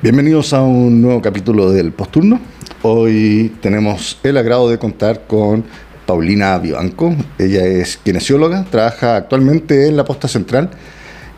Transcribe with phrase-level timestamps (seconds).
[0.00, 2.40] Bienvenidos a un nuevo capítulo del Posturno.
[2.82, 5.64] Hoy tenemos el agrado de contar con
[6.08, 7.14] Paulina Vivanco.
[7.38, 10.70] Ella es kinesióloga, trabaja actualmente en la Posta Central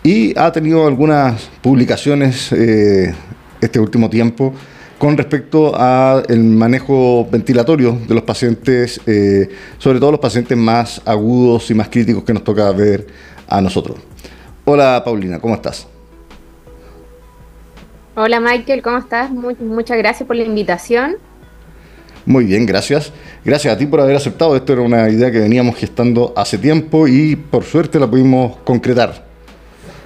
[0.04, 3.12] y ha tenido algunas publicaciones eh,
[3.60, 4.54] este último tiempo
[4.96, 11.68] con respecto al manejo ventilatorio de los pacientes, eh, sobre todo los pacientes más agudos
[11.72, 13.08] y más críticos que nos toca ver
[13.48, 13.98] a nosotros.
[14.66, 15.88] Hola Paulina, ¿cómo estás?
[18.14, 19.32] Hola Michael, ¿cómo estás?
[19.32, 21.16] muchas gracias por la invitación.
[22.26, 23.12] Muy bien, gracias.
[23.44, 24.54] Gracias a ti por haber aceptado.
[24.56, 29.24] Esto era una idea que veníamos gestando hace tiempo y por suerte la pudimos concretar.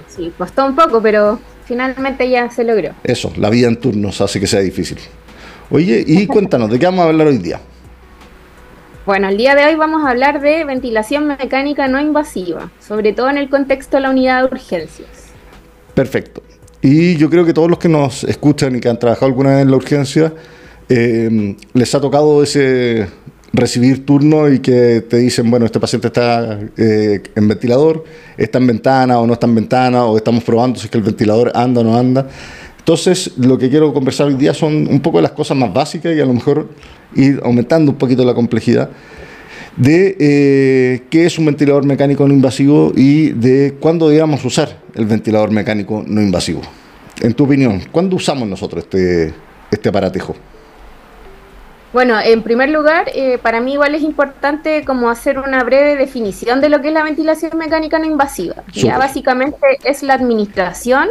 [0.07, 2.91] Sí, costó un poco, pero finalmente ya se logró.
[3.03, 4.97] Eso, la vida en turnos hace que sea difícil.
[5.69, 7.59] Oye, y cuéntanos, ¿de qué vamos a hablar hoy día?
[9.05, 13.29] Bueno, el día de hoy vamos a hablar de ventilación mecánica no invasiva, sobre todo
[13.29, 15.27] en el contexto de la unidad de urgencias.
[15.93, 16.41] Perfecto.
[16.81, 19.61] Y yo creo que todos los que nos escuchan y que han trabajado alguna vez
[19.61, 20.33] en la urgencia,
[20.89, 23.07] eh, les ha tocado ese
[23.55, 28.03] recibir turno y que te dicen, bueno, este paciente está eh, en ventilador,
[28.37, 31.03] está en ventana o no está en ventana, o estamos probando si es que el
[31.03, 32.27] ventilador anda o no anda.
[32.77, 36.15] Entonces, lo que quiero conversar hoy día son un poco de las cosas más básicas
[36.15, 36.69] y a lo mejor
[37.15, 38.89] ir aumentando un poquito la complejidad
[39.77, 45.05] de eh, qué es un ventilador mecánico no invasivo y de cuándo debemos usar el
[45.05, 46.61] ventilador mecánico no invasivo.
[47.21, 49.33] En tu opinión, ¿cuándo usamos nosotros este,
[49.71, 50.35] este aparatejo?
[51.93, 56.59] Bueno, en primer lugar, eh, para mí igual es importante como hacer una breve definición
[56.59, 58.63] de lo que es la ventilación mecánica no invasiva.
[58.73, 61.07] Ya básicamente es la administración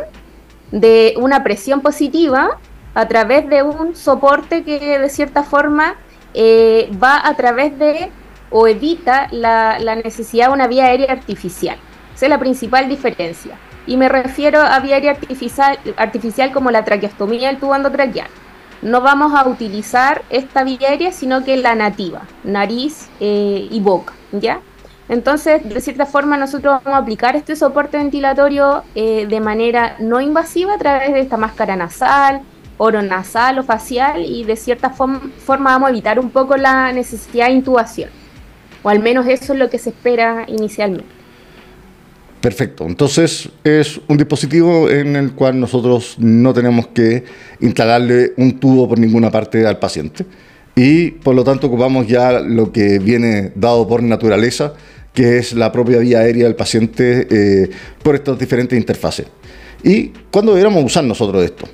[0.72, 2.58] de una presión positiva
[2.95, 5.96] a través de un soporte que de cierta forma
[6.35, 8.11] eh, va a través de
[8.51, 11.77] o evita la, necesidad de una vía aérea artificial.
[12.14, 13.58] Esa es la principal diferencia.
[13.86, 18.29] Y me refiero a vía aérea artificial, artificial como la traqueostomía del tubo endotraqueal.
[18.84, 24.12] No vamos a utilizar esta vía aérea, sino que la nativa, nariz eh, y boca,
[24.30, 24.61] ¿ya?
[25.08, 30.20] Entonces, de cierta forma, nosotros vamos a aplicar este soporte ventilatorio eh, de manera no
[30.20, 32.42] invasiva a través de esta máscara nasal,
[32.78, 37.46] oro nasal o facial y de cierta forma vamos a evitar un poco la necesidad
[37.46, 38.11] de intubación
[38.84, 41.14] o al menos eso es lo que se espera inicialmente.
[42.44, 47.24] Perfecto, entonces es un dispositivo en el cual nosotros no tenemos que
[47.60, 50.27] instalarle un tubo por ninguna parte al paciente
[50.77, 54.74] y por lo tanto ocupamos ya lo que viene dado por naturaleza,
[55.14, 57.70] que es la propia vía aérea del paciente eh,
[58.02, 59.24] por estas diferentes interfaces.
[59.82, 61.66] ¿Y cuándo deberíamos usar nosotros esto?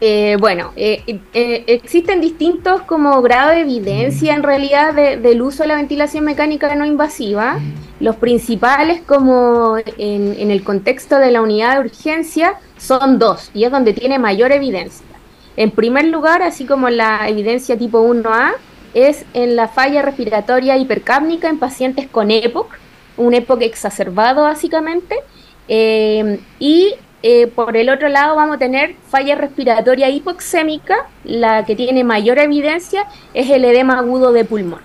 [0.00, 5.68] Eh, bueno, eh, eh, existen distintos como grados de evidencia en realidad del uso de
[5.68, 7.58] la ventilación mecánica no invasiva.
[8.00, 13.70] Los principales como en, el contexto de la unidad de urgencia son dos y es
[13.70, 15.06] donde tiene mayor evidencia.
[15.56, 18.54] En primer lugar, así como la evidencia tipo 1A,
[18.94, 22.66] es en la falla respiratoria hipercápnica en pacientes con EPOC,
[23.16, 25.16] un EPOC exacerbado básicamente,
[26.58, 26.94] y
[27.26, 32.38] eh, por el otro lado vamos a tener falla respiratoria hipoxémica, la que tiene mayor
[32.38, 34.80] evidencia es el edema agudo de pulmón.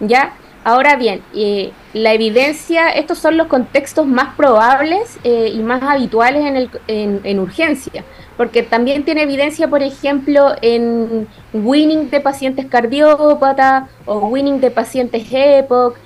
[0.00, 0.32] ¿Ya?
[0.64, 6.46] Ahora bien, eh, la evidencia, estos son los contextos más probables eh, y más habituales
[6.46, 8.06] en, el, en, urgencia,
[8.38, 15.26] porque también tiene evidencia, por ejemplo, en winning de pacientes cardiópatas o winning de pacientes
[15.30, 15.98] EPOC,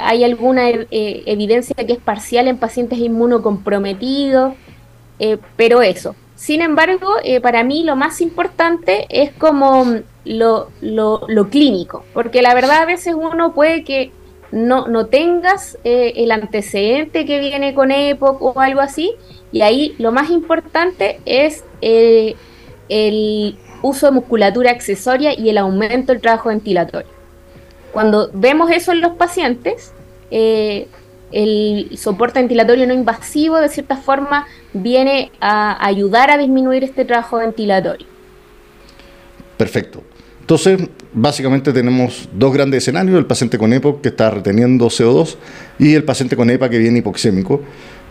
[0.00, 4.54] hay alguna evidencia que es parcial en pacientes inmunocomprometidos.
[5.24, 6.16] Eh, pero eso.
[6.34, 12.54] Sin embargo, eh, para mí lo más importante es como lo, lo, clínico, porque la
[12.54, 14.10] verdad a veces uno puede que
[14.50, 19.12] no, no tengas eh, el antecedente que viene con EPOC o algo así,
[19.52, 26.20] y ahí lo más importante es el uso de musculatura accesoria y el aumento del
[26.20, 27.12] trabajo ventilatorio.
[27.92, 29.92] Cuando vemos eso en los pacientes,
[31.32, 37.38] el soporte ventilatorio no invasivo de cierta forma viene a ayudar a disminuir este trabajo
[37.38, 38.06] ventilatorio.
[39.56, 40.02] Perfecto.
[40.40, 45.36] Entonces, básicamente tenemos dos grandes escenarios, el paciente con EPOC que está reteniendo CO2
[45.78, 47.62] y el paciente con EPA que viene hipoxémico.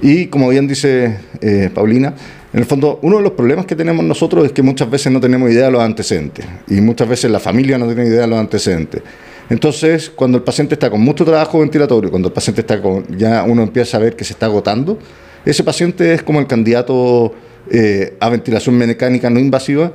[0.02, 2.14] Y como bien dice eh, Paulina,
[2.54, 5.20] en el fondo uno de los problemas que tenemos nosotros es que muchas veces no
[5.20, 8.40] tenemos idea de los antecedentes y muchas veces la familia no tiene idea de los
[8.40, 9.04] antecedentes.
[9.52, 13.44] Entonces, cuando el paciente está con mucho trabajo ventilatorio, cuando el paciente está con, ya
[13.44, 14.98] uno empieza a ver que se está agotando,
[15.44, 17.34] ese paciente es como el candidato
[17.70, 19.92] eh, a ventilación mecánica no invasiva,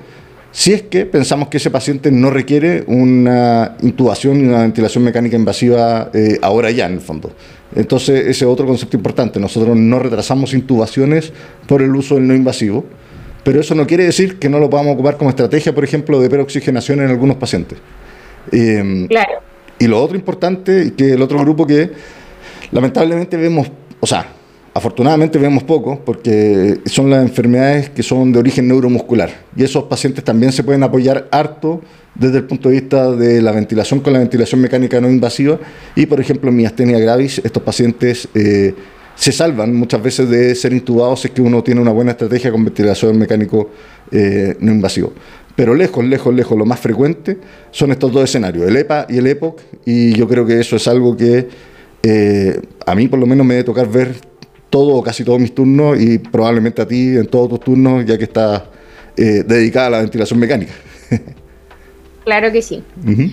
[0.53, 5.37] si es que pensamos que ese paciente no requiere una intubación y una ventilación mecánica
[5.37, 7.32] invasiva eh, ahora ya, en el fondo.
[7.75, 9.41] Entonces, ese es otro concepto importante.
[9.41, 11.32] Nosotros no retrasamos intubaciones
[11.67, 12.85] por el uso del no invasivo,
[13.43, 16.29] pero eso no quiere decir que no lo podamos ocupar como estrategia, por ejemplo, de
[16.29, 17.79] peroxigenación en algunos pacientes.
[18.53, 19.45] Em, claro.
[19.78, 21.90] Y lo otro importante, que el otro grupo que
[22.73, 23.70] lamentablemente vemos,
[24.00, 24.26] o sea,
[24.76, 29.31] afortunadamente vemos poco, porque son las enfermedades que son de origen neuromuscular.
[29.56, 31.81] Y esos pacientes también se pueden apoyar harto
[32.14, 35.58] desde el punto de vista de la ventilación con la ventilación mecánica no invasiva.
[35.94, 38.75] Y, por ejemplo, en miastenia gravis, estos pacientes eh,
[39.14, 42.52] se salvan muchas veces de ser intubados si es que uno tiene una buena estrategia
[42.52, 43.70] con ventilación mecánico
[44.11, 45.12] eh, no invasivo.
[45.56, 47.38] Pero lejos, lejos, lejos, lo más frecuente
[47.70, 50.87] son estos dos escenarios, el EPA y el EPOC, y yo creo que eso es
[50.87, 51.49] algo que
[52.03, 54.14] eh, a mí por lo menos me debe tocar ver
[54.69, 58.19] todo o casi todos mis turnos y probablemente a ti en todos tus turnos, ya
[58.19, 58.64] que estás
[59.17, 60.73] eh, dedicada a la ventilación mecánica.
[62.26, 62.82] Claro que sí.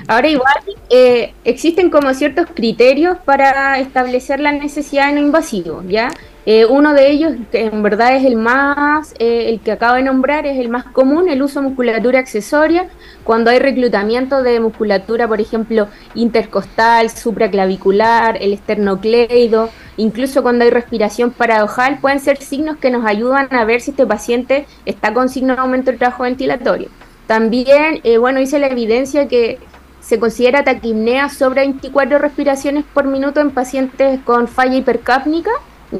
[0.07, 0.53] Ahora igual
[0.91, 6.11] eh, existen como ciertos criterios para establecer la necesidad de no invasivo, ¿ya?
[6.45, 10.03] Eh, uno de ellos, que en verdad es el más, eh, el que acabo de
[10.03, 12.89] nombrar, es el más común, el uso de musculatura accesoria,
[13.23, 21.31] cuando hay reclutamiento de musculatura, por ejemplo, intercostal, supraclavicular, el esternocleido, incluso cuando hay respiración
[21.31, 25.55] paradojal, pueden ser signos que nos ayudan a ver si este paciente está con signo
[25.55, 26.89] de aumento del trabajo ventilatorio.
[27.25, 29.59] También, eh, bueno, hice la evidencia que
[30.01, 35.51] se considera taquipnea sobre 24 respiraciones por minuto en pacientes con falla hipercápnica.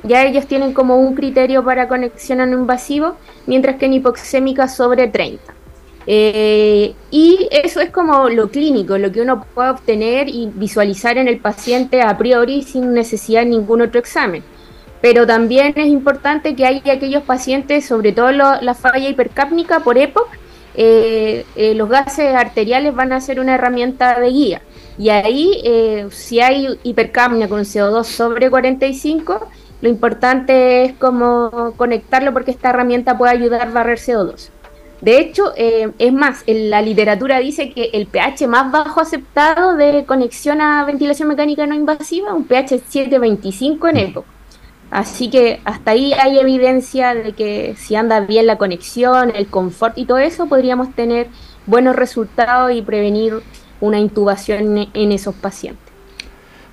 [0.04, 4.68] Ya ellos tienen como un criterio para conexión a no invasivo, mientras que en hipoxémica
[4.68, 5.54] sobre 30.
[6.06, 11.28] Eh, y eso es como lo clínico, lo que uno puede obtener y visualizar en
[11.28, 14.44] el paciente a priori sin necesidad de ningún otro examen.
[15.02, 20.28] Pero también es importante que haya aquellos pacientes, sobre todo la falla hipercápnica por EPOC,
[20.76, 24.62] eh, eh, los gases arteriales van a ser una herramienta de guía.
[24.98, 25.64] Y ahí,
[26.12, 29.50] si hay hipercapnia con CO2 sobre 45,
[29.84, 34.48] lo importante es como conectarlo porque esta herramienta puede ayudar a barrer CO2.
[35.02, 40.06] De hecho, es más, en la literatura dice que el pH más bajo aceptado de
[40.06, 44.28] conexión a ventilación mecánica no invasiva, un pH 725 en época.
[44.90, 49.98] Así que hasta ahí hay evidencia de que si anda bien la conexión, el confort
[49.98, 51.28] y todo eso, podríamos tener
[51.66, 53.34] buenos resultados y prevenir
[53.82, 55.84] una intubación en esos pacientes.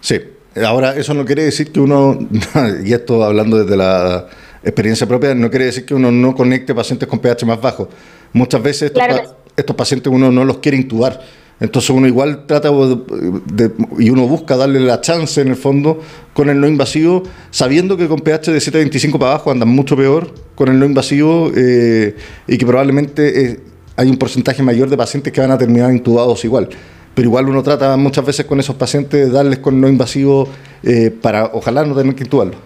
[0.00, 0.20] Sí,
[0.64, 2.18] ahora eso no quiere decir que uno,
[2.84, 4.26] y esto hablando desde la
[4.62, 7.88] experiencia propia, no quiere decir que uno no conecte pacientes con pH más bajo.
[8.32, 11.20] Muchas veces estos, estos pacientes uno no los quiere intubar
[11.60, 16.00] entonces uno igual trata de, y uno busca darle la chance en el fondo
[16.32, 20.32] con el no invasivo, sabiendo que con pH de 7.25 para abajo andan mucho peor
[20.54, 22.16] con el no invasivo eh,
[22.48, 23.60] y que probablemente eh,
[23.94, 26.70] hay un porcentaje mayor de pacientes que van a terminar intubados igual.
[27.14, 30.48] Pero igual uno trata muchas veces con esos pacientes de darles con no invasivo
[30.82, 32.56] eh, para ojalá no tener que intubarlos.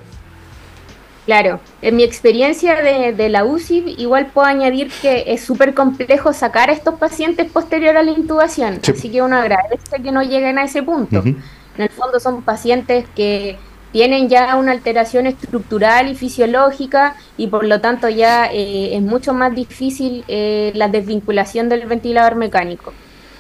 [1.25, 6.69] Claro, en mi experiencia de, la UCI, igual puedo añadir que es súper complejo sacar
[6.69, 10.65] a estos pacientes posterior a la intubación, así que uno agradece que no lleguen a
[10.65, 11.23] ese punto.
[11.25, 13.57] En el fondo son pacientes que
[13.91, 19.33] tienen ya una alteración estructural y fisiológica y por lo tanto ya eh, es mucho
[19.33, 22.93] más difícil eh, la desvinculación del ventilador mecánico.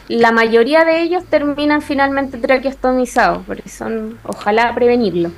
[0.09, 5.31] La mayoría de ellos terminan finalmente traqueostomizados, porque son, ojalá prevenirlo.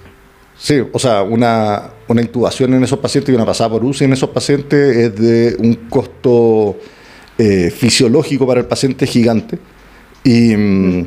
[0.59, 4.31] Sí, o sea, una, intubación en esos pacientes y una pasada por UCI en esos
[4.31, 6.79] pacientes es de un costo
[7.39, 9.59] eh, fisiológico para el paciente gigante.
[10.25, 11.07] Y,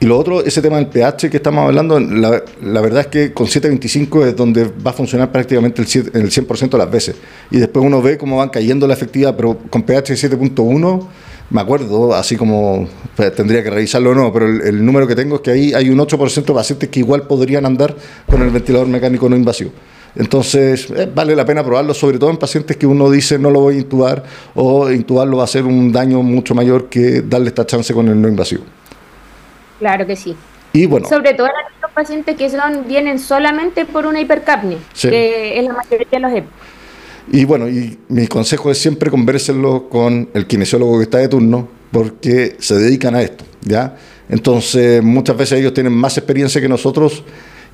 [0.00, 4.28] lo otro, ese tema del pH que estamos hablando, la, verdad es que con 7.25
[4.28, 7.16] es donde va a funcionar prácticamente el, el 100% de las veces.
[7.50, 11.06] Y después uno ve cómo van cayendo la efectividad, pero con pH 7.1
[11.50, 15.36] me acuerdo, así como pues, tendría que revisarlo o no, pero el, número que tengo
[15.36, 17.94] es que ahí hay un 8% de pacientes que igual podrían andar
[18.26, 19.72] con el ventilador mecánico no invasivo.
[20.16, 23.60] Entonces, eh, vale la pena probarlo, sobre todo en pacientes que uno dice no lo
[23.60, 27.66] voy a intubar o intubarlo va a ser un daño mucho mayor que darle esta
[27.66, 28.64] chance con el no invasivo.
[29.78, 30.36] Claro que sí.
[30.72, 31.08] Y bueno.
[31.08, 35.74] Sobre todo en los pacientes que son vienen solamente por una hipercapnia, que es la
[35.74, 36.48] mayoría de los EPO.
[37.32, 41.68] Y bueno, y mi consejo es siempre convérselo con el kinesiólogo que está de turno,
[41.92, 43.96] porque se dedican a esto, ¿ya?
[44.28, 47.22] Entonces, muchas veces ellos tienen más experiencia que nosotros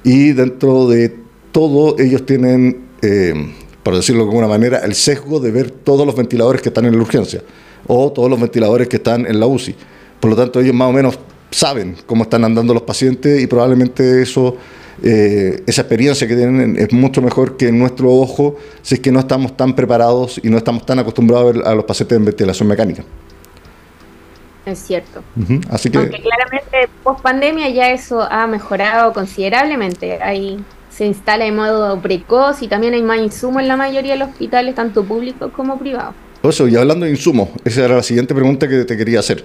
[0.04, 1.14] y dentro de
[1.52, 3.34] todo ellos tienen, eh,
[3.82, 6.96] por decirlo de alguna manera, el sesgo de ver todos los ventiladores que están en
[6.96, 7.42] la urgencia
[7.86, 9.74] o todos los ventiladores que están en la UCI.
[10.20, 11.18] Por lo tanto, ellos más o menos
[11.50, 14.56] saben cómo están andando los pacientes y probablemente eso,
[15.02, 19.20] eh, esa experiencia que tienen es mucho mejor que nuestro ojo si es que no
[19.20, 22.68] estamos tan preparados y no estamos tan acostumbrados a ver a los pacientes en ventilación
[22.68, 23.04] mecánica.
[24.64, 25.22] Es cierto.
[25.70, 25.98] Así que...
[25.98, 30.20] Aunque claramente post pandemia ya eso ha mejorado considerablemente.
[30.20, 30.58] Ahí
[30.90, 34.30] se instala de modo precoz y también hay más insumos en la mayoría de los
[34.30, 36.14] hospitales, tanto públicos como privados.
[36.42, 39.44] Eso, y hablando de insumos, esa era la siguiente pregunta que te quería hacer.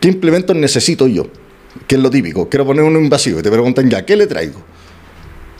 [0.00, 1.26] ¿Qué implementos necesito yo?
[1.86, 2.48] Que es lo típico.
[2.48, 4.60] Quiero poner uno invasivo y te preguntan ya, ¿qué le traigo?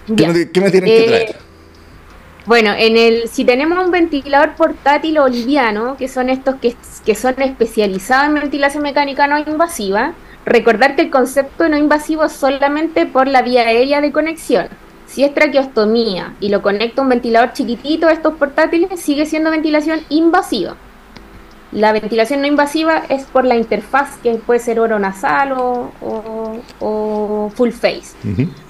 [0.06, 1.36] ¿Qué, me, tienen que eh, traer?
[2.46, 7.14] Bueno, en el, si tenemos un ventilador portátil o liviano, que son estos que, que
[7.16, 13.04] son especializados en ventilación mecánica no invasiva, recordar que el concepto no invasivo es solamente
[13.04, 14.68] por la vía aérea de conexión.
[15.06, 20.00] Si es traqueostomía y lo conecta un ventilador chiquitito a estos portátiles, sigue siendo ventilación
[20.08, 20.76] invasiva.
[21.72, 25.90] La ventilación no invasiva es por la interfaz, que puede ser oronasal o,
[26.80, 28.16] o, full face.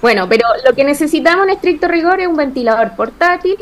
[0.01, 3.57] Bueno, pero lo que necesitamos en estricto rigor es un ventilador portátil,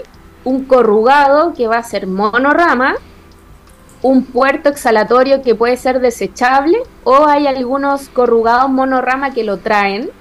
[0.46, 2.96] un corrugado que va a ser monorama,
[4.02, 10.12] un puerto exhalatorio que puede ser desechable o hay algunos corrugados monorama que lo traen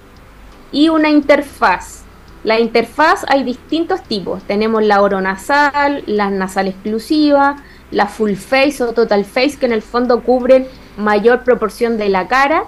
[0.72, 2.02] y una interfaz.
[2.42, 4.42] La interfaz hay distintos tipos.
[4.44, 7.56] Tenemos la oronasal, la nasal exclusiva,
[7.90, 12.28] la full face o total face, que en el fondo cubren mayor proporción de la
[12.28, 12.64] cara.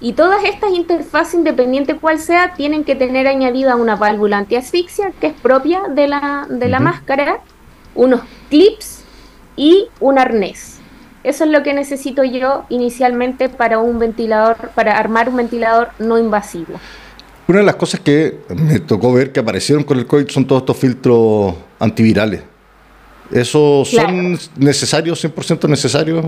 [0.00, 5.28] Y todas estas interfaces, independiente cuál sea, tienen que tener añadida una válvula antiasfixia, que
[5.28, 7.40] es propia de la, de la máscara,
[7.94, 9.04] unos clips
[9.56, 10.78] y un arnés.
[11.22, 16.18] Eso es lo que necesito yo inicialmente para un ventilador, para armar un ventilador no
[16.18, 16.80] invasivo.
[17.46, 20.62] Una de las cosas que me tocó ver que aparecieron con el COVID son todos
[20.62, 22.42] estos filtros antivirales.
[23.30, 26.24] ¿Esos son necesarios, 100% necesarios?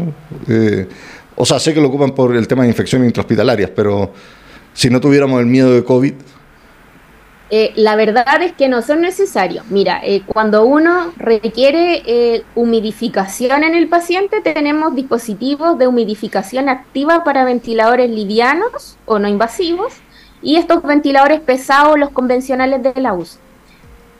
[0.48, 0.88] Eh,
[1.34, 4.12] o sea, sé que lo ocupan por el tema de infecciones intrahospitalarias, pero
[4.72, 6.14] si no tuviéramos el miedo de COVID.
[7.50, 9.66] Eh, la verdad es que no son necesarios.
[9.68, 17.44] Mira, eh, cuando uno requiere humidificación en el paciente, tenemos dispositivos de humidificación activa para
[17.44, 19.92] ventiladores livianos o no invasivos
[20.40, 23.38] y estos ventiladores pesados, los convencionales de la UCI.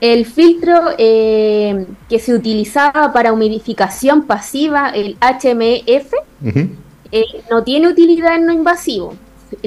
[0.02, 6.12] El filtro eh, que se utilizaba para humidificación pasiva, el HMF,
[7.12, 9.14] eh, no tiene utilidad en no invasivo.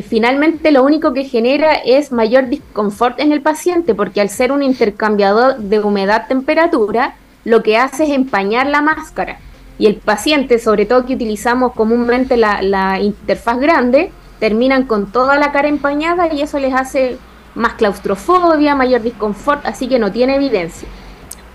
[0.04, 4.62] Finalmente lo único que genera es mayor disconfort en el paciente porque al ser un
[4.62, 7.16] intercambiador de humedad-temperatura,
[7.46, 9.40] lo que hace es empañar la máscara.
[9.80, 14.12] Y el paciente, sobre todo que utilizamos comúnmente la, la interfaz grande,
[14.42, 17.18] terminan con toda la cara empañada y eso les hace
[17.56, 20.88] más claustrofobia, mayor disconfort, así que no tiene evidencia.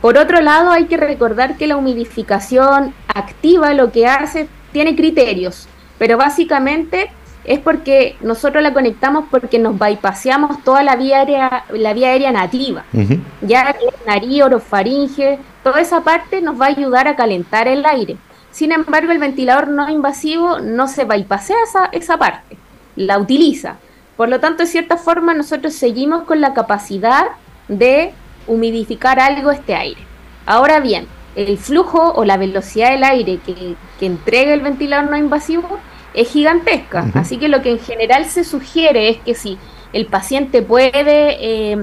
[0.00, 5.68] Por otro lado, hay que recordar que la humidificación activa lo que hace tiene criterios,
[5.98, 7.10] pero básicamente
[7.44, 12.32] es porque nosotros la conectamos porque nos bypaseamos toda la vía aérea, la vía aérea
[12.32, 12.84] nativa.
[13.42, 13.74] Ya
[14.06, 18.16] nariz, orofaringe, toda esa parte nos va a ayudar a calentar el aire.
[18.50, 22.56] Sin embargo, el ventilador no invasivo no se bypasea esa, esa parte,
[22.96, 23.76] la utiliza.
[24.20, 27.28] Por lo tanto, de cierta forma, nosotros seguimos con la capacidad
[27.68, 28.12] de
[28.46, 30.02] humidificar algo este aire.
[30.44, 35.78] Ahora bien, el flujo o la velocidad del aire que, entrega el ventilador no invasivo
[36.12, 37.10] es gigantesca.
[37.14, 39.56] Así que lo que en general se sugiere es que si
[39.94, 41.82] el paciente puede eh,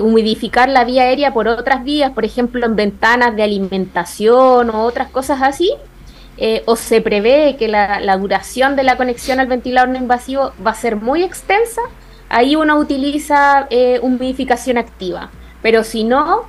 [0.00, 5.10] humidificar la vía aérea por otras vías, por ejemplo en ventanas de alimentación o otras
[5.10, 5.72] cosas así,
[6.36, 10.72] eh, o se prevé que la, duración de la conexión al ventilador no invasivo va
[10.72, 11.80] a ser muy extensa,
[12.28, 15.30] ahí uno utiliza eh, humidificación activa.
[15.62, 16.42] Pero si no,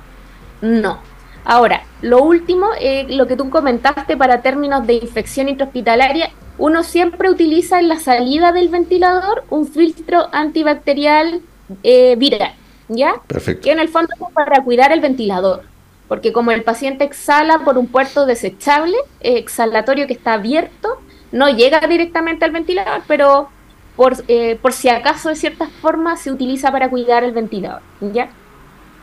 [0.60, 0.98] no.
[1.44, 7.30] Ahora, lo último, eh, lo que tú comentaste para términos de infección intrahospitalaria, uno siempre
[7.30, 11.42] utiliza en la salida del ventilador un filtro antibacterial
[11.82, 12.54] viral,
[12.88, 13.14] ¿ya?
[13.26, 13.64] Perfecto.
[13.64, 15.64] Que en el fondo es para cuidar el ventilador
[16.08, 21.00] porque como el paciente exhala por un puerto desechable, exhalatorio que está abierto,
[21.32, 23.48] no llega directamente al ventilador, pero
[23.96, 27.82] por, eh, por si acaso de cierta forma se utiliza para cuidar el ventilador.
[28.00, 28.30] ¿ya?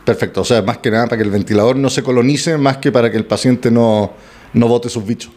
[0.04, 2.92] Perfecto, o sea, más que nada para que el ventilador no se colonice, más que
[2.92, 4.12] para que el paciente no,
[4.52, 5.32] no bote sus bichos.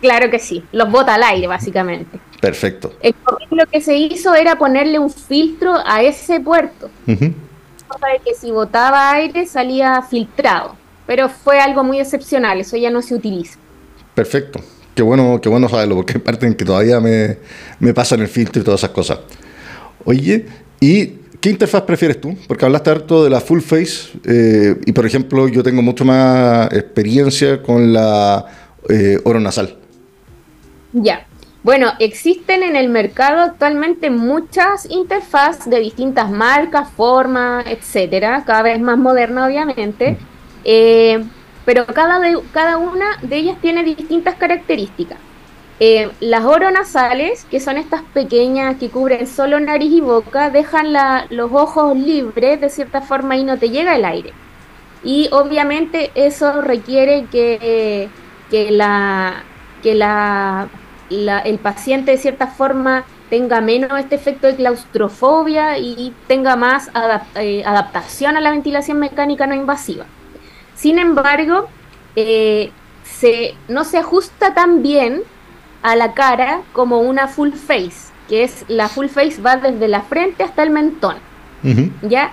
[0.00, 2.20] Claro que sí, los bota al aire básicamente.
[2.40, 2.92] Perfecto.
[3.00, 3.14] El
[3.50, 6.90] lo que se hizo era ponerle un filtro a ese puerto
[8.12, 13.02] de que si botaba aire salía filtrado, pero fue algo muy excepcional, eso ya no
[13.02, 13.58] se utiliza.
[14.14, 14.60] Perfecto,
[14.94, 17.38] qué bueno, qué bueno saberlo, porque hay parte en que todavía me,
[17.80, 19.18] me pasan el filtro y todas esas cosas.
[20.04, 20.46] Oye,
[20.80, 21.06] ¿y
[21.40, 22.36] qué interfaz prefieres tú?
[22.46, 26.72] Porque hablaste harto de la full face eh, y por ejemplo yo tengo mucho más
[26.72, 28.44] experiencia con la
[28.88, 29.76] eh, oro nasal.
[30.92, 31.26] Ya.
[31.64, 38.78] Bueno, existen en el mercado actualmente muchas interfaces de distintas marcas, formas, etcétera, cada vez
[38.78, 40.18] más moderna, obviamente,
[40.62, 41.24] eh,
[41.64, 45.16] pero cada, de, cada una de ellas tiene distintas características.
[45.80, 50.92] Eh, las oronasales, que son estas pequeñas que cubren solo nariz y boca, dejan
[51.30, 54.34] los ojos libres de cierta forma y no te llega el aire.
[55.02, 58.10] Y obviamente eso requiere que,
[58.50, 59.44] que, la,
[59.82, 60.68] que la,
[61.10, 66.90] el paciente de cierta forma tenga menos este efecto de claustrofobia y tenga más
[67.36, 70.06] eh, adaptación a la ventilación mecánica no invasiva.
[70.74, 71.68] Sin embargo,
[72.16, 72.70] eh,
[73.02, 75.22] se, no se ajusta tan bien
[75.82, 80.02] a la cara como una full face, que es la full face va desde la
[80.02, 81.16] frente hasta el mentón.
[82.02, 82.32] ¿Ya?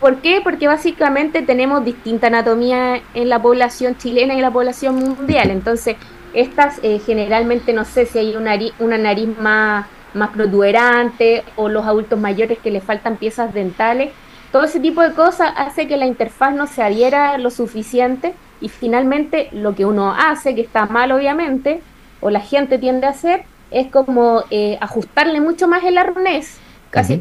[0.00, 0.40] ¿Por qué?
[0.42, 5.50] Porque básicamente tenemos distinta anatomía en la población chilena y en la población mundial.
[5.50, 5.96] Entonces,
[6.34, 11.84] estas eh, generalmente no sé si hay una, una nariz más, más protuberante o los
[11.86, 14.10] adultos mayores que le faltan piezas dentales.
[14.50, 18.68] Todo ese tipo de cosas hace que la interfaz no se adhiera lo suficiente y
[18.68, 21.80] finalmente lo que uno hace, que está mal obviamente,
[22.20, 26.58] o la gente tiende a hacer es como eh, ajustarle mucho más el arnés,
[26.90, 27.18] casi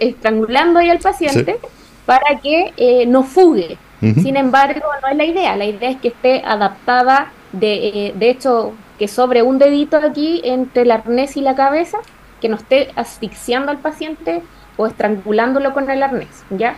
[0.00, 1.58] estrangulando ahí al paciente,
[2.06, 3.78] para que eh, no fugue.
[4.00, 8.30] Sin embargo, no es la idea, la idea es que esté adaptada, de, eh, de
[8.30, 11.98] hecho, que sobre un dedito aquí entre el arnés y la cabeza,
[12.40, 14.42] que no esté asfixiando al paciente
[14.76, 16.74] o estrangulándolo con el arnés, ¿ya?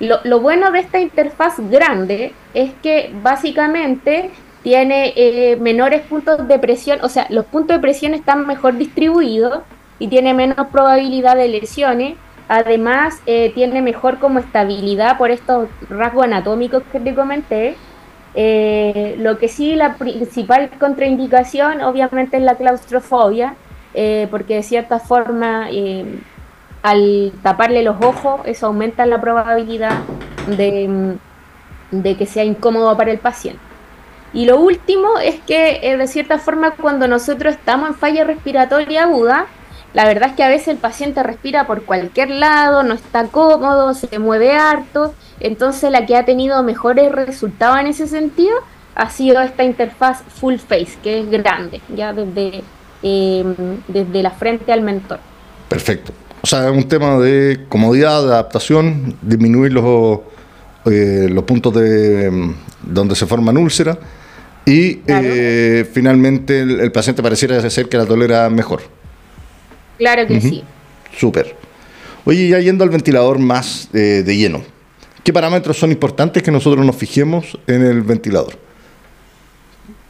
[0.00, 4.30] Lo, lo bueno de esta interfaz grande es que básicamente
[4.62, 9.62] tiene eh, menores puntos de presión, o sea, los puntos de presión están mejor distribuidos
[9.98, 12.16] y tiene menos probabilidad de lesiones.
[12.48, 17.76] Además, eh, tiene mejor como estabilidad por estos rasgos anatómicos que te comenté.
[18.34, 23.54] Eh, lo que sí, la principal contraindicación obviamente es la claustrofobia,
[24.30, 25.68] porque de cierta forma,
[26.82, 29.98] al taparle los ojos, eso aumenta la probabilidad
[30.46, 31.16] de,
[31.90, 33.60] de que sea incómodo para el paciente.
[34.32, 39.04] Y lo último es que eh, de cierta forma cuando nosotros estamos en falla respiratoria
[39.04, 39.46] aguda,
[39.94, 43.94] la verdad es que a veces el paciente respira por cualquier lado, no está cómodo,
[43.94, 48.56] se mueve harto, entonces la que ha tenido mejores resultados en ese sentido
[48.94, 52.62] ha sido esta interfaz full face, que es grande, ya desde,
[53.02, 53.54] em,
[53.86, 55.20] desde la frente al mentor.
[55.68, 56.12] Perfecto.
[56.42, 60.20] O sea, es un tema de comodidad, de adaptación, disminuir los,
[60.86, 63.98] eh, los puntos de donde se forman úlceras
[64.64, 68.82] y eh, finalmente el, paciente pareciera ser que la tolera mejor.
[69.96, 70.62] Claro que sí.
[71.16, 71.56] Súper.
[72.24, 74.62] Oye, ya yendo al ventilador más eh, de lleno,
[75.28, 78.54] ¿qué parámetros son importantes que nosotros nos fijemos en el ventilador?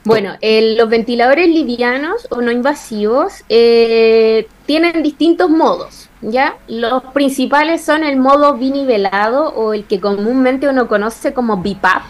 [0.04, 6.54] Bueno, los ventiladores livianos o no invasivos eh, tienen distintos modos, ¿ya?
[6.68, 12.02] Los principales son el modo binivelado o el que comúnmente uno conoce como BIPAP,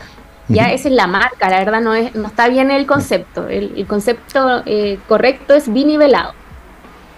[0.48, 3.48] ya esa es la marca, la verdad no, es, no está bien el concepto.
[3.48, 6.34] El, concepto eh, correcto es binivelado.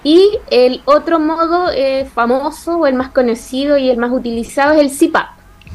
[0.05, 4.81] Y el otro modo eh, famoso o el más conocido y el más utilizado es
[4.83, 4.91] el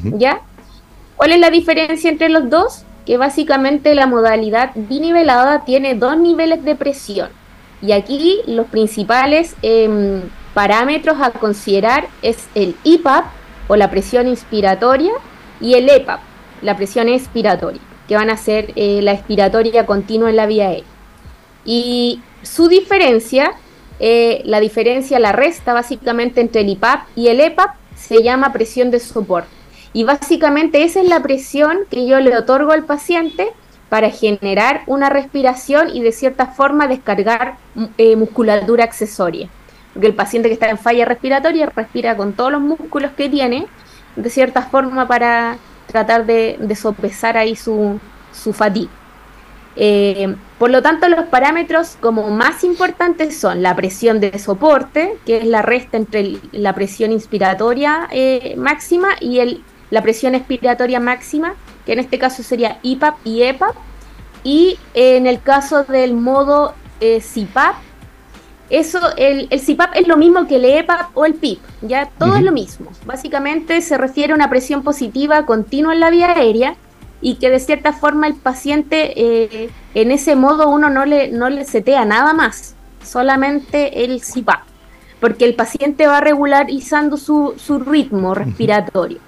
[0.03, 0.41] ¿Ya?
[1.15, 2.83] ¿Cuál es la diferencia entre los dos?
[3.05, 7.29] Que básicamente la modalidad binivelada tiene dos niveles de presión.
[7.81, 10.21] Y aquí los principales em,
[10.53, 13.25] parámetros a considerar es el IPAP
[13.67, 15.11] o la presión inspiratoria
[15.59, 16.19] y el EPAP
[16.61, 20.83] la presión expiratoria, que van a ser eh, la expiratoria continua en la vía aérea.
[21.63, 23.53] Y su diferencia,
[23.99, 28.91] eh, la diferencia, la resta básicamente entre el IPAP y el EPAP, se llama presión
[28.91, 29.54] de soporte.
[29.95, 33.47] Y básicamente esa es la presión que yo le otorgo al paciente
[33.87, 37.55] para generar una respiración y de cierta forma descargar
[37.97, 39.47] eh, musculatura accesoria.
[39.93, 43.67] Porque el paciente que está en falla respiratoria respira con todos los músculos que tiene,
[44.17, 45.55] de cierta forma para
[45.87, 47.97] tratar de, sopesar ahí su,
[48.33, 48.91] su fatiga.
[49.77, 55.37] Eh, por lo tanto, los parámetros como más importantes son la presión de soporte, que
[55.37, 61.55] es la resta entre la presión inspiratoria eh, máxima y el, la presión expiratoria máxima,
[61.85, 63.75] que en este caso sería IPAP y EPAP.
[64.43, 67.75] Y en el caso del modo eh, CIPAP,
[68.69, 72.35] eso, el, el CPAP es lo mismo que el EPAP o el PIP, ya todo
[72.35, 72.91] es lo mismo.
[73.05, 76.75] Básicamente se refiere a una presión positiva continua en la vía aérea
[77.21, 81.49] y que de cierta forma el paciente eh, en ese modo uno no le, no
[81.49, 84.63] le setea nada más, solamente el CPAP,
[85.19, 89.19] porque el paciente va regularizando su, su ritmo respiratorio.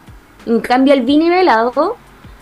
[0.48, 1.98] En cambio el binivelado,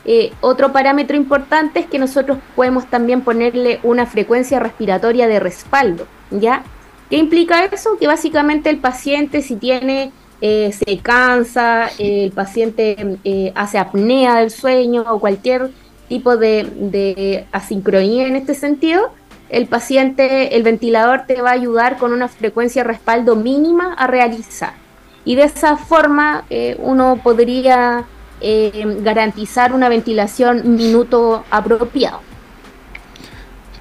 [0.06, 6.06] eh, otro parámetro importante es que nosotros podemos también ponerle una frecuencia respiratoria de respaldo,
[6.30, 6.64] ¿ya?
[7.10, 7.98] ¿Qué implica eso?
[8.00, 14.52] Que básicamente el paciente si tiene, eh, se cansa, el paciente eh, hace apnea del
[14.52, 15.72] sueño o cualquier
[16.08, 19.10] tipo de, de asincronía en este sentido,
[19.50, 24.06] el paciente, el ventilador te va a ayudar con una frecuencia de respaldo mínima a
[24.06, 24.85] realizar.
[25.26, 28.06] Y de esa forma eh, uno podría
[28.40, 32.22] eh, garantizar una ventilación minuto apropiado.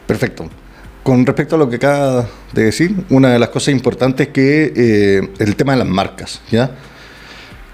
[0.06, 0.48] Perfecto.
[1.02, 4.72] Con respecto a lo que acaba de decir, una de las cosas importantes es que
[4.74, 6.70] eh, el tema de las marcas, ¿ya?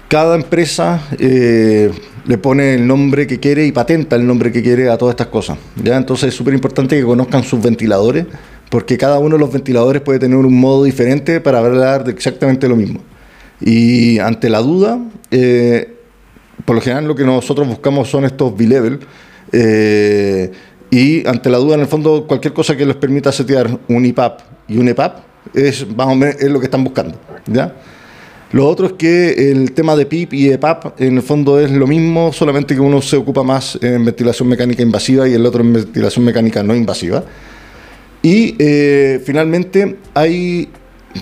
[0.09, 0.99] Cada empresa
[2.25, 5.27] le pone el nombre que quiere y patenta el nombre que quiere a todas estas
[5.27, 5.57] cosas.
[5.81, 5.97] ¿ya?
[5.97, 8.25] Entonces es súper importante que conozcan sus ventiladores,
[8.69, 12.67] porque cada uno de los ventiladores puede tener un modo diferente para hablar de exactamente
[12.67, 13.01] lo mismo.
[13.61, 15.95] Y ante la duda, eh,
[16.65, 18.99] por lo general lo que nosotros buscamos son estos B-level.
[19.51, 20.51] Eh,
[20.89, 24.41] y ante la duda, en el fondo, cualquier cosa que les permita setear un IPAP
[24.67, 25.19] y un EPAP
[25.53, 27.19] es más o menos es lo que están buscando.
[27.45, 27.73] ¿ya?
[28.51, 31.87] Lo otro es que el tema de PIP y EPAP en el fondo es lo
[31.87, 35.73] mismo, solamente que uno se ocupa más en ventilación mecánica invasiva y el otro en
[35.73, 37.23] ventilación mecánica no invasiva.
[38.21, 40.69] Y eh, finalmente hay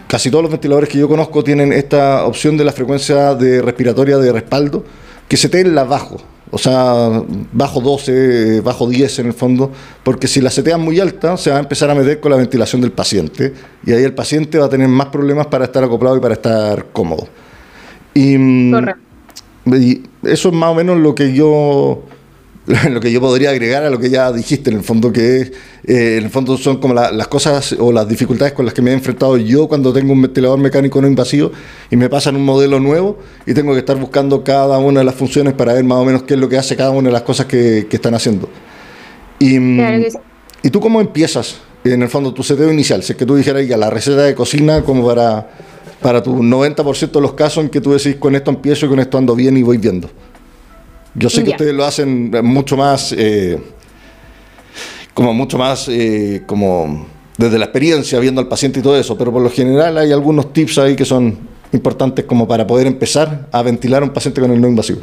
[0.07, 4.17] casi todos los ventiladores que yo conozco tienen esta opción de la frecuencia de respiratoria
[4.17, 4.83] de respaldo
[5.27, 6.17] que se la bajo
[6.51, 7.21] o sea,
[7.53, 9.71] bajo 12, bajo 10 en el fondo,
[10.03, 12.81] porque si la setean muy alta, se va a empezar a meter con la ventilación
[12.81, 13.53] del paciente,
[13.85, 16.87] y ahí el paciente va a tener más problemas para estar acoplado y para estar
[16.91, 17.27] cómodo.
[18.15, 22.01] Y, y eso es más o menos lo que yo
[22.89, 26.17] lo que yo podría agregar a lo que ya dijiste, en el fondo, que eh,
[26.17, 28.93] en el fondo son como las cosas o las dificultades con las que me he
[28.93, 31.51] enfrentado yo cuando tengo un ventilador mecánico no invasivo
[31.89, 35.15] y me pasan un modelo nuevo y tengo que estar buscando cada una de las
[35.15, 37.23] funciones para ver más o menos qué es lo que hace cada una de las
[37.23, 38.47] cosas que, están haciendo.
[39.39, 39.57] Y,
[40.61, 43.01] ¿Y tú cómo empiezas, en el fondo, tu seteo inicial?
[43.01, 45.49] Si es que tú dijeras ya la receta de cocina como para,
[46.03, 48.99] para tu 90% de los casos en que tú decís con esto empiezo y con
[48.99, 50.07] esto ando bien y voy viendo.
[51.19, 53.61] Yo sé que ustedes lo hacen mucho más, eh,
[55.13, 59.29] como mucho más, eh, como desde la experiencia, viendo al paciente y todo eso, pero
[59.29, 61.37] por lo general hay algunos tips ahí que son
[61.73, 65.01] importantes como para poder empezar a ventilar a un paciente con el no invasivo.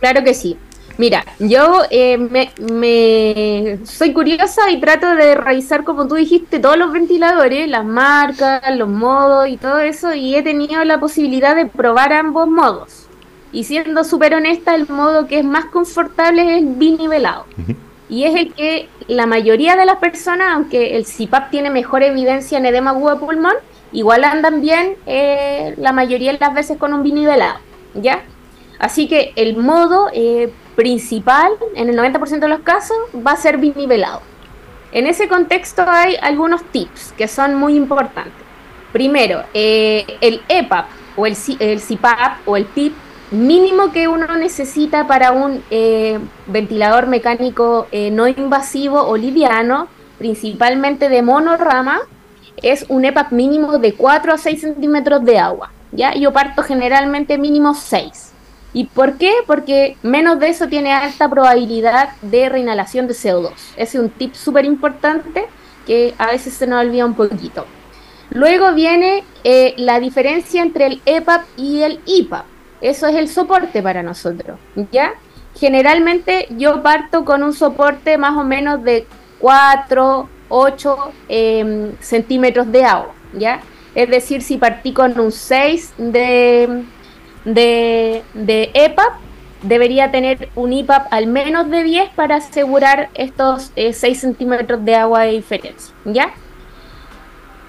[0.00, 0.56] Claro que sí.
[0.96, 6.90] Mira, yo eh, me, soy curiosa y trato de revisar, como tú dijiste, todos los
[6.90, 12.14] ventiladores, las marcas, los modos y todo eso, y he tenido la posibilidad de probar
[12.14, 13.05] ambos modos.
[13.56, 17.46] Y siendo súper honesta, el modo que es más confortable es el binivelado.
[18.06, 22.58] Y es el que la mayoría de las personas, aunque el CPAP tiene mejor evidencia
[22.58, 23.54] en edema agudo de pulmón,
[23.92, 27.58] igual andan bien eh, la mayoría de las veces con un binivelado.
[27.94, 28.24] ¿Ya?
[28.78, 33.56] Así que el modo eh, principal, en el 90% de los casos, va a ser
[33.56, 34.20] binivelado.
[34.92, 38.34] En ese contexto hay algunos tips que son muy importantes.
[38.92, 45.06] Primero, eh, el EPAP o el, el CPAP o el PIP mínimo que uno necesita
[45.06, 52.00] para un eh, ventilador mecánico eh, no invasivo o liviano, principalmente de monorama,
[52.62, 55.70] es un EPAP mínimo de 4 a 6 centímetros de agua.
[55.92, 56.14] ¿ya?
[56.14, 58.32] Yo parto generalmente mínimo 6.
[58.72, 59.32] ¿Y por qué?
[59.46, 63.52] Porque menos de eso tiene alta probabilidad de reinhalación de CO2.
[63.76, 65.46] Ese es un tip súper importante
[65.86, 67.64] que a veces se nos olvida un poquito.
[68.30, 72.44] Luego viene eh, la diferencia entre el EPAP y el IPAP.
[72.80, 74.58] Eso es el soporte para nosotros,
[74.92, 75.14] ¿ya?
[75.54, 79.06] Generalmente yo parto con un soporte más o menos de
[79.38, 83.60] 4, 8 em, centímetros de agua, ¿ya?
[83.94, 86.84] Es decir, si partí con un 6 de,
[87.44, 89.14] de, de EPAP,
[89.62, 94.94] debería tener un IPAP al menos de 10 para asegurar estos 6 eh, centímetros de
[94.94, 96.34] agua de diferencia, ¿ya?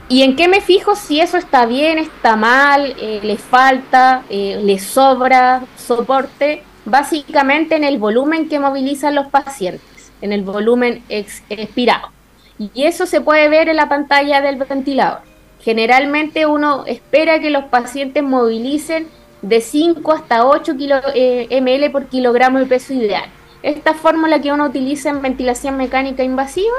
[0.09, 4.61] ¿Y en qué me fijo si eso está bien, está mal, eh, le falta, eh,
[4.63, 6.63] le sobra soporte?
[6.85, 12.09] Básicamente en el volumen que movilizan los pacientes, en el volumen expirado.
[12.57, 15.19] Y eso se puede ver en la pantalla del ventilador.
[15.61, 19.07] Generalmente uno espera que los pacientes movilicen
[19.41, 23.25] de 5 hasta 8 kilo, eh, ml por kilogramo de peso ideal.
[23.61, 26.77] Esta fórmula que uno utiliza en ventilación mecánica invasiva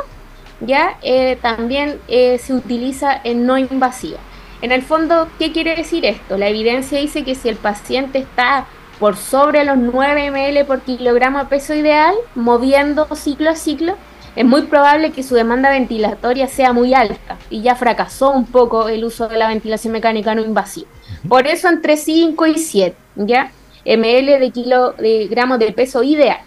[0.60, 4.18] ya eh, también eh, se utiliza en no invasiva.
[4.60, 6.36] En el fondo, ¿qué quiere decir esto?
[6.36, 8.66] La evidencia dice que si el paciente está
[8.98, 13.94] por sobre los 9 ml por kilogramo de peso ideal, moviendo ciclo a ciclo,
[14.34, 18.88] es muy probable que su demanda ventilatoria sea muy alta y ya fracasó un poco
[18.88, 20.88] el uso de la ventilación mecánica no invasiva.
[21.28, 23.52] Por eso entre 5 y 7, ¿ya?
[23.84, 26.40] ml de kilogramo de peso ideal.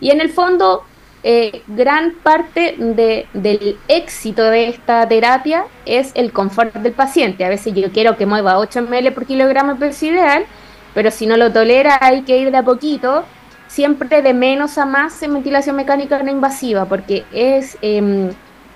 [0.00, 0.84] Y en el fondo,
[1.30, 7.44] eh, gran parte del éxito de esta terapia es el confort del paciente.
[7.44, 10.46] A veces yo quiero que mueva 8 ml por kilogramo de peso ideal,
[10.94, 13.24] pero si no lo tolera hay que ir de a poquito,
[13.66, 18.30] siempre de menos a más en ventilación mecánica no invasiva, porque es, em,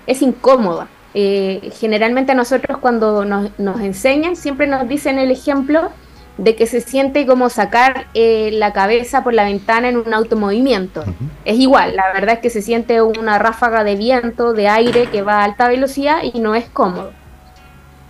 [0.05, 0.87] es incómoda.
[1.15, 5.89] Eh, generalmente a nosotros cuando nos, nos enseñan siempre nos dicen el ejemplo
[6.37, 11.03] de que se siente como sacar eh, la cabeza por la ventana en un automovimiento.
[11.45, 15.21] Es igual, la verdad es que se siente una ráfaga de viento, de aire que
[15.21, 17.11] va a alta velocidad y no es cómodo.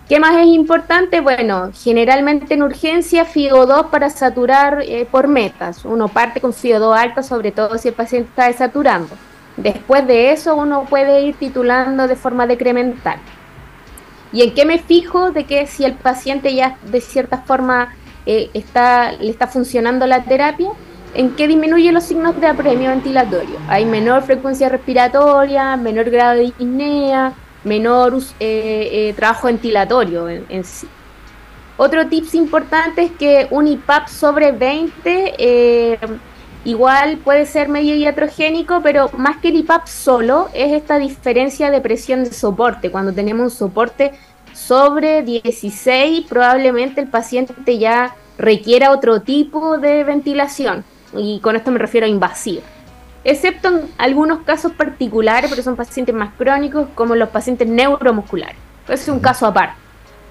[0.08, 1.20] ¿Qué más es importante?
[1.20, 5.84] Bueno, generalmente en urgencia FIO2 para saturar eh, por metas.
[5.86, 9.16] Uno parte con FIO2 alto, sobre todo si el paciente está desaturando.
[9.56, 13.18] Después de eso uno puede ir titulando de forma decremental.
[14.32, 17.94] ¿Y en qué me fijo de que si el paciente ya de cierta forma
[18.26, 20.70] eh, está, le está funcionando la terapia,
[21.14, 23.56] en que disminuye los signos de apremio ventilatorio.
[23.68, 27.32] Hay menor frecuencia respiratoria, menor grado de disnea,
[27.62, 30.88] menor eh, eh, trabajo ventilatorio en, sí.
[31.76, 35.98] Otro tips importante es que un IPAP sobre 20
[36.64, 41.80] igual puede ser medio iatrogénico, pero más que el IPAP solo es esta diferencia de
[41.80, 42.90] presión de soporte.
[42.90, 44.12] Cuando tenemos un soporte
[44.54, 50.84] sobre 16, probablemente el paciente ya requiera otro tipo de ventilación.
[51.12, 52.62] Y con esto me refiero a invasiva.
[53.24, 58.56] Excepto en algunos casos particulares, porque son pacientes más crónicos, como los pacientes neuromusculares.
[58.88, 59.76] es un caso aparte.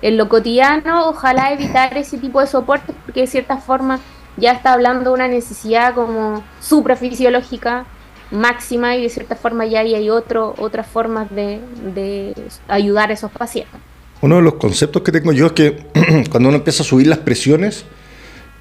[0.02, 4.00] En lo cotidiano, ojalá evitar ese tipo de soportes, porque de cierta forma
[4.36, 7.86] ya está hablando de una necesidad como suprafisiológica
[8.32, 11.62] máxima y de cierta forma ya hay otro, otras formas de,
[11.94, 12.34] de
[12.68, 13.80] ayudar a esos pacientes.
[14.24, 15.76] Uno de los conceptos que tengo yo es que
[16.32, 17.84] cuando uno empieza a subir las presiones,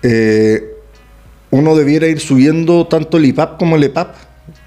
[0.02, 0.74] eh,
[1.52, 4.12] uno debiera ir subiendo tanto el IPAP como el EPAP,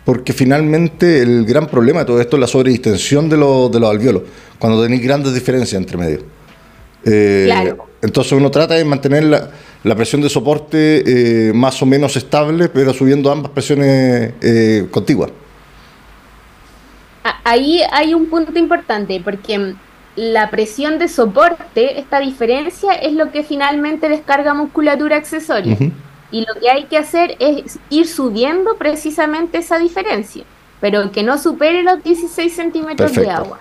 [0.05, 4.23] porque finalmente el gran problema de todo esto es la sobredistensión de, de los alveolos,
[4.57, 6.19] cuando tenéis grandes diferencias entre medio.
[7.03, 12.69] Eh, entonces uno trata de mantener la, presión de soporte eh, más o menos estable,
[12.69, 14.31] pero subiendo ambas presiones
[14.91, 15.29] contiguas.
[17.43, 19.75] Ahí hay un punto importante, porque
[20.15, 25.77] la presión de soporte, esta diferencia, es lo que finalmente descarga musculatura accesoria.
[26.31, 30.43] Y lo que hay que hacer es ir subiendo precisamente esa diferencia,
[30.79, 33.59] pero que no supere los 16 centímetros de agua.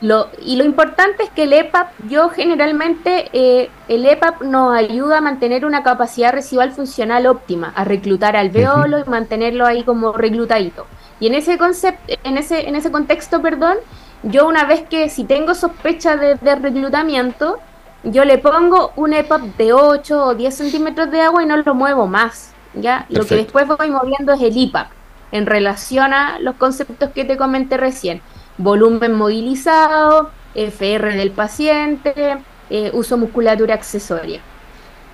[0.00, 5.18] Lo, y lo importante es que el EPAP, yo generalmente, eh, el EPAP nos ayuda
[5.18, 10.86] a mantener una capacidad residual funcional óptima, a reclutar alveolo y mantenerlo ahí como reclutadito.
[11.20, 13.76] Y en ese concepto, en ese, en ese contexto, perdón,
[14.22, 17.58] yo una vez que si tengo sospecha de, reclutamiento,
[18.04, 21.74] yo le pongo un EPAP de 8 o 10 centímetros de agua y no lo
[21.74, 22.52] muevo más.
[22.74, 23.06] ¿ya?
[23.08, 24.88] Lo que después voy moviendo es el IPAP
[25.32, 28.20] en relación a los conceptos que te comenté recién.
[28.58, 32.38] Volumen movilizado, FR del paciente,
[32.70, 34.40] eh, uso musculatura accesoria.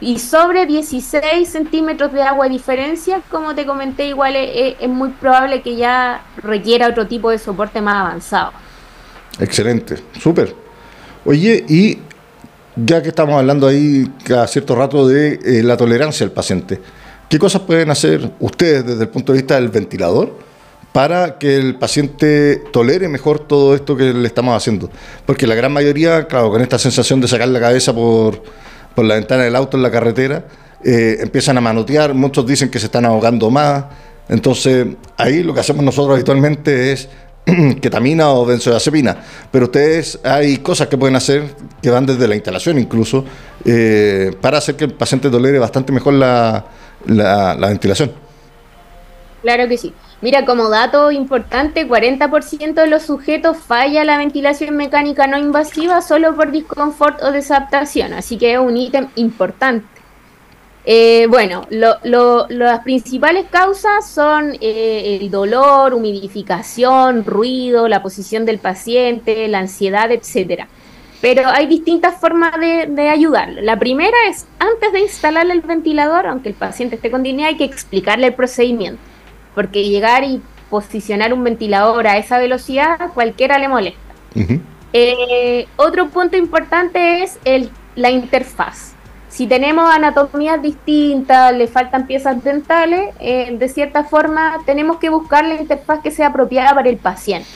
[0.01, 5.63] Y sobre 16 centímetros de agua de diferencia, como te comenté, igual es muy probable
[5.63, 8.53] que ya requiera otro tipo de soporte más avanzado.
[9.39, 10.55] Excelente, súper.
[11.25, 11.99] Oye, y
[12.77, 16.81] ya que estamos hablando ahí cada cierto rato de eh, la tolerancia del paciente,
[17.29, 20.37] ¿qué cosas pueden hacer ustedes desde el punto de vista del ventilador
[20.93, 24.91] para que el paciente tolere mejor todo esto que le estamos haciendo?
[25.27, 28.43] Porque la gran mayoría, claro, con esta sensación de sacar la cabeza por,
[28.95, 30.45] por la ventana del auto en la carretera,
[30.85, 33.85] eh, empiezan a manotear, muchos dicen que se están ahogando más.
[34.29, 37.09] Entonces, ahí lo que hacemos nosotros habitualmente es
[37.81, 39.17] ketamina o benzodiazepina.
[39.51, 43.25] Pero ustedes hay cosas que pueden hacer que van desde la instalación incluso
[43.65, 46.65] eh, para hacer que el paciente tolere bastante mejor la,
[47.07, 48.13] la, ventilación.
[49.43, 49.93] Claro que sí.
[50.21, 56.35] Mira, como dato importante, 40% de los sujetos falla la ventilación mecánica no invasiva solo
[56.35, 59.87] por disconfort o desadaptación, así que es un ítem importante.
[60.85, 69.49] Eh, bueno, las principales causas son eh, el dolor, humidificación, ruido, la posición del paciente,
[69.49, 70.69] la ansiedad, etcétera.
[71.21, 73.61] Pero hay distintas formas de, de ayudarlo.
[73.61, 77.57] La primera es, antes de instalarle el ventilador, aunque el paciente esté con disnea, hay
[77.57, 79.01] que explicarle el procedimiento.
[79.55, 84.01] Porque llegar y posicionar un ventilador a esa velocidad, cualquiera le molesta.
[84.93, 88.95] Eh, otro punto importante es el, la interfaz
[89.39, 95.45] si tenemos anatomías distintas, le faltan piezas dentales, eh, de cierta forma tenemos que buscar
[95.45, 97.49] la interfaz que sea apropiada para el paciente.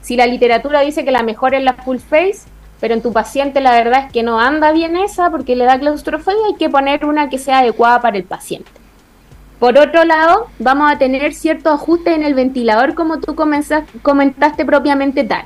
[0.00, 2.40] Si la literatura dice que la mejor es la full face,
[2.80, 5.78] pero en tu paciente la verdad es que no anda bien esa porque le da
[5.78, 8.68] claustrofobia, hay que poner una que sea adecuada para el paciente.
[9.60, 15.22] Por otro lado, vamos a tener ciertos ajustes en el ventilador, como tú comentaste propiamente
[15.22, 15.44] tal.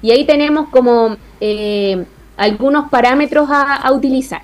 [0.00, 2.06] Y ahí tenemos como eh,
[2.38, 4.40] algunos parámetros a, utilizar.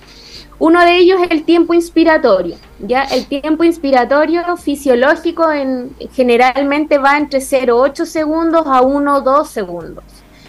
[0.61, 2.55] Uno de ellos es el tiempo inspiratorio.
[2.79, 3.03] ¿ya?
[3.03, 10.05] El tiempo inspiratorio fisiológico en, generalmente va entre 0,8 segundos a 1,2 segundos.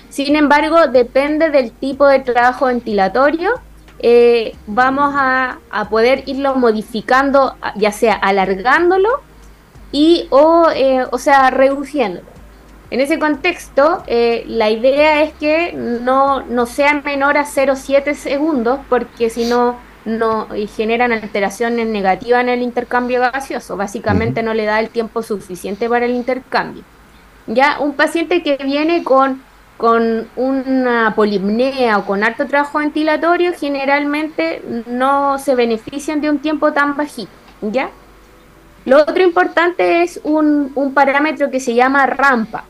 [0.10, 3.60] Sin embargo, depende del tipo de trabajo ventilatorio
[4.04, 5.60] eh, vamos a,
[5.92, 9.22] poder irlo modificando, ya sea alargándolo
[9.92, 12.26] y o, eh, o sea, reduciéndolo.
[12.90, 18.80] En ese contexto, eh, la idea es que no, no sea menor a 0,7 segundos,
[18.90, 23.78] porque si no, no generan alteraciones negativas en el intercambio gaseoso.
[23.78, 26.84] Básicamente no le da el tiempo suficiente para el intercambio.
[27.48, 29.42] Ya un paciente que viene con
[29.82, 36.72] con una polipnea o con alto trabajo ventilatorio generalmente no se benefician de un tiempo
[36.72, 37.32] tan bajito,
[37.64, 37.90] ¿ya?
[38.86, 42.66] Lo otro importante es un, parámetro que se llama rampa,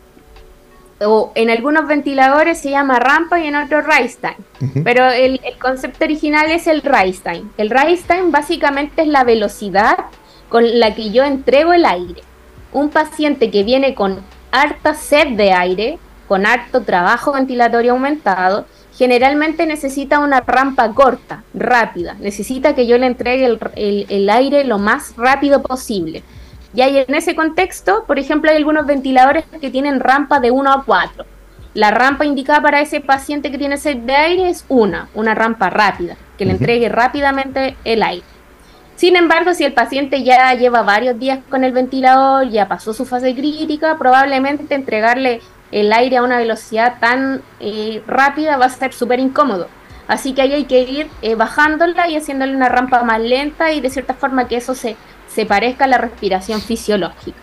[1.03, 5.57] o en algunos ventiladores se llama rampa y en otros rise time, pero el, el,
[5.57, 7.43] concepto original es el rise time.
[7.57, 9.97] El rise time básicamente es la velocidad
[10.49, 12.21] con la que yo entrego el aire.
[12.73, 14.19] Un paciente que viene con
[14.51, 22.15] harta sed de aire, con alto trabajo ventilatorio aumentado, generalmente necesita una rampa corta, rápida.
[22.19, 26.23] Necesita que yo le entregue el, aire lo más rápido posible.
[26.73, 30.71] Y ahí en ese contexto, por ejemplo, hay algunos ventiladores que tienen rampa de 1
[30.71, 31.25] a 4.
[31.73, 35.69] La rampa indicada para ese paciente que tiene sed de aire es una, una rampa
[35.69, 38.25] rápida, que le entregue rápidamente el aire.
[38.95, 43.05] Sin embargo, si el paciente ya lleva varios días con el ventilador, ya pasó su
[43.05, 48.93] fase crítica, probablemente entregarle el aire a una velocidad tan eh, rápida va a ser
[48.93, 49.67] súper incómodo.
[50.07, 53.79] Así que ahí hay que ir eh, bajándola y haciéndole una rampa más lenta y
[53.79, 54.97] de cierta forma que eso se,
[55.33, 57.37] se parezca a la respiración fisiológica.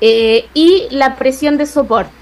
[0.00, 2.12] Eh, y la presión de soporte.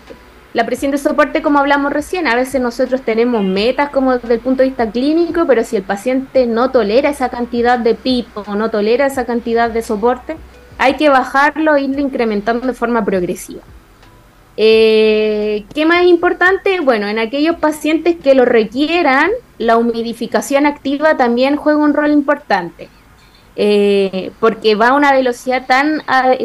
[0.54, 4.40] La presión de soporte, como hablamos recién, a veces nosotros tenemos metas como desde el
[4.40, 8.54] punto de vista clínico, pero si el paciente no tolera esa cantidad de PIP o
[8.54, 10.36] no tolera esa cantidad de soporte,
[10.76, 13.62] hay que bajarlo e irlo incrementando de forma progresiva.
[14.58, 16.80] Eh, ¿Qué más importante?
[16.80, 22.90] Bueno, en aquellos pacientes que lo requieran, la humidificación activa también juega un rol importante,
[23.56, 26.02] eh, porque va a una velocidad tan,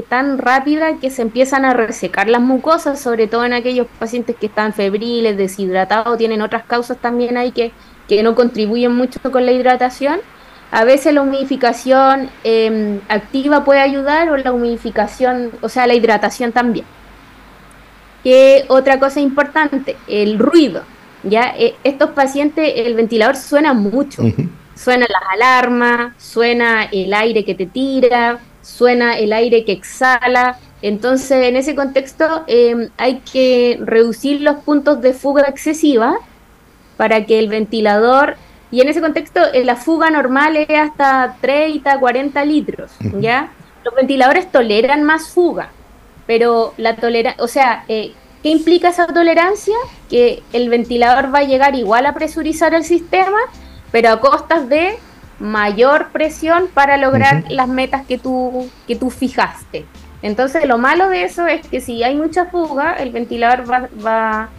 [0.10, 4.48] tan rápida que se empiezan a resecar las mucosas, sobre todo en aquellos pacientes que
[4.48, 7.72] están febriles, deshidratados, tienen otras causas también ahí que,
[8.08, 10.20] que no contribuyen mucho con la hidratación.
[10.70, 16.52] A veces la humidificación em, activa puede ayudar o la humidificación, o sea, la hidratación
[16.52, 16.86] también
[18.68, 20.84] otra cosa importante, el ruido.
[21.24, 24.24] Ya eh, estos pacientes, el ventilador suena mucho.
[24.78, 30.60] Suena las alarmas, suena el aire que te tira, suena el aire que exhala.
[30.82, 36.18] Entonces, en ese contexto, em, hay que reducir los puntos de fuga excesiva
[36.98, 38.36] para que el ventilador,
[38.70, 43.50] y en ese contexto, eh, la fuga normal es hasta 30, 40 litros, ¿ya?
[43.84, 45.70] Los ventiladores toleran más fuga,
[46.28, 48.14] pero la tolerancia, o sea, eh,
[48.44, 49.76] ¿qué implica esa tolerancia?
[50.10, 53.38] Que el ventilador va a llegar igual a presurizar el sistema,
[53.92, 54.98] pero a costas de
[55.40, 59.86] mayor presión para lograr las metas que tú, que tú fijaste.
[60.22, 64.50] Entonces lo malo de eso es que si hay mucha fuga, el ventilador va, va,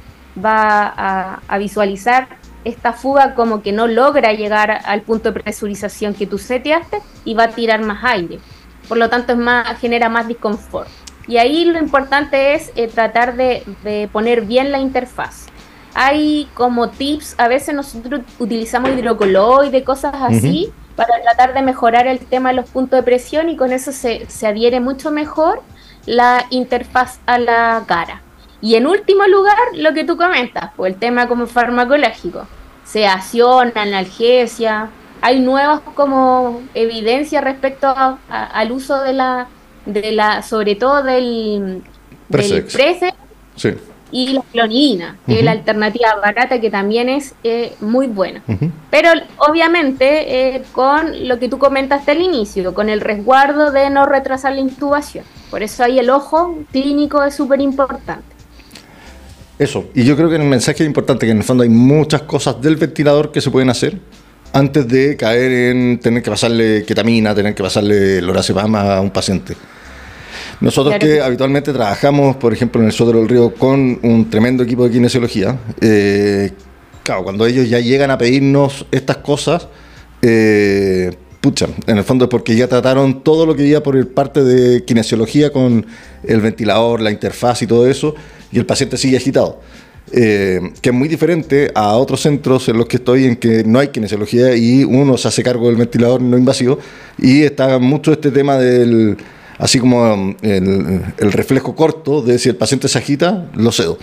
[0.42, 2.28] va a, a, visualizar
[2.64, 7.34] esta fuga como que no logra llegar al punto de presurización que tú seteaste y
[7.34, 8.38] va a tirar más aire.
[8.88, 10.88] Por lo tanto, es más, genera más disconfort.
[11.28, 15.47] Y ahí lo importante es eh, tratar de, poner bien la interfaz.
[16.00, 22.20] Hay como tips, a veces nosotros utilizamos hidrocoloide, cosas así, para tratar de mejorar el
[22.20, 25.60] tema de los puntos de presión y con eso se, adhiere mucho mejor
[26.06, 28.22] la interfaz a la cara.
[28.60, 32.46] Y en último lugar, lo que tú comentas, pues el tema como farmacológico.
[32.84, 37.92] Sedación, analgesia, hay nuevas como evidencia respecto
[38.28, 39.48] al uso de la
[39.84, 41.82] de la, sobre todo del,
[42.30, 43.14] Presex.
[44.10, 48.42] Y la clonina, que es la alternativa barata que también es eh, muy buena.
[48.90, 54.06] Pero obviamente eh, con lo que tú comentaste al inicio, con el resguardo de no
[54.06, 55.24] retrasar la intubación.
[55.50, 58.24] Por eso ahí el ojo clínico es súper importante.
[59.58, 62.22] Eso, y yo creo que el mensaje es importante, que en el fondo hay muchas
[62.22, 63.98] cosas del ventilador que se pueden hacer
[64.52, 69.54] antes de caer en tener que pasarle ketamina, tener que pasarle lorazepam a un paciente.
[70.60, 74.84] Nosotros que habitualmente trabajamos, por ejemplo, en el Sotero del Río con un tremendo equipo
[74.84, 76.50] de kinesiología, eh,
[77.04, 79.68] claro, cuando ellos ya llegan a pedirnos estas cosas,
[80.20, 84.08] eh, pucha, en el fondo es porque ya trataron todo lo que iba por el
[84.08, 85.86] parte de kinesiología con
[86.24, 88.16] el ventilador, la interfaz y todo eso,
[88.50, 89.60] y el paciente sigue agitado.
[90.10, 93.78] Eh, que es muy diferente a otros centros en los que estoy en que no
[93.78, 96.78] hay kinesiología y uno se hace cargo del ventilador no invasivo
[97.18, 99.18] y está mucho este tema del,
[99.58, 103.98] así como um, el, el reflejo corto de si el paciente se agita, lo cedo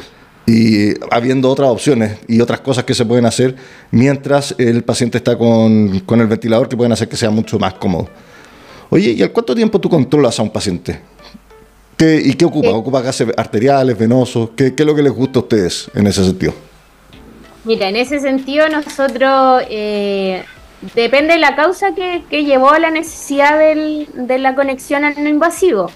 [0.45, 3.55] y habiendo otras opciones y otras cosas que se pueden hacer
[3.91, 7.73] mientras el paciente está con, con, el ventilador que pueden hacer que sea mucho más
[7.75, 8.09] cómodo.
[8.89, 10.99] Oye, ¿y al cuánto tiempo tú controlas a un paciente?
[11.97, 12.69] ¿Qué, ¿Y qué ocupa?
[12.69, 14.51] ¿Ocupa gases arteriales, venosos?
[14.55, 16.53] ¿Qué, ¿Qué, es lo que les gusta a ustedes en ese sentido?
[17.63, 20.43] Mira, en ese sentido nosotros, eh,
[20.93, 25.21] depende de la causa que, que llevó a la necesidad del, de la conexión al
[25.23, 25.89] no invasivo.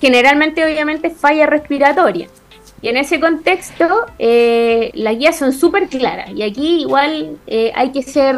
[0.00, 2.28] Generalmente, obviamente, falla respiratoria.
[2.82, 6.30] Y en ese contexto, eh, las guías son súper claras.
[6.30, 8.36] Y aquí igual eh, hay que ser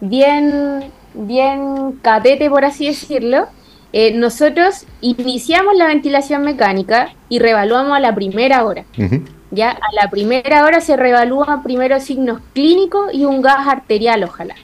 [0.00, 3.46] bien, bien catete, por así decirlo.
[3.92, 8.84] Eh, nosotros iniciamos la ventilación mecánica y revaluamos a la primera hora.
[8.98, 9.28] Uh -huh.
[9.50, 14.54] Ya a la primera hora se revalúan primero signos clínicos y un gas arterial, ojalá.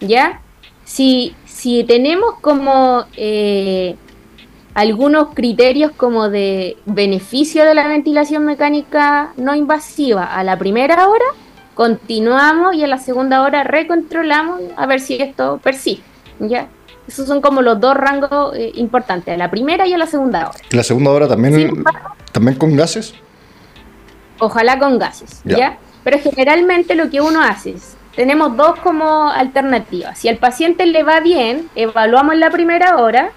[0.00, 0.40] Ya
[0.88, 3.94] si, si tenemos como eh,
[4.72, 11.26] algunos criterios como de beneficio de la ventilación mecánica no invasiva a la primera hora,
[11.74, 16.04] continuamos y a la segunda hora recontrolamos a ver si esto persiste.
[16.40, 16.68] ¿ya?
[17.06, 20.48] Esos son como los dos rangos eh, importantes, a la primera y a la segunda
[20.48, 20.58] hora.
[20.70, 21.84] ¿Y la segunda hora también, sí,
[22.32, 23.14] también con gases?
[24.38, 25.58] Ojalá con gases, ¿ya?
[25.58, 25.78] ¿ya?
[26.02, 30.18] Pero generalmente lo que uno hace es, tenemos dos como alternativas.
[30.18, 33.30] Si al paciente le va bien, evaluamos la primera hora,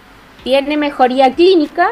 [0.43, 1.89] tiene mejoría clínica,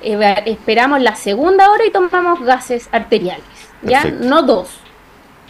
[0.00, 3.44] esperamos la segunda hora y tomamos gases arteriales,
[3.82, 4.00] ¿ya?
[4.00, 4.26] Perfecto.
[4.26, 4.80] No dos.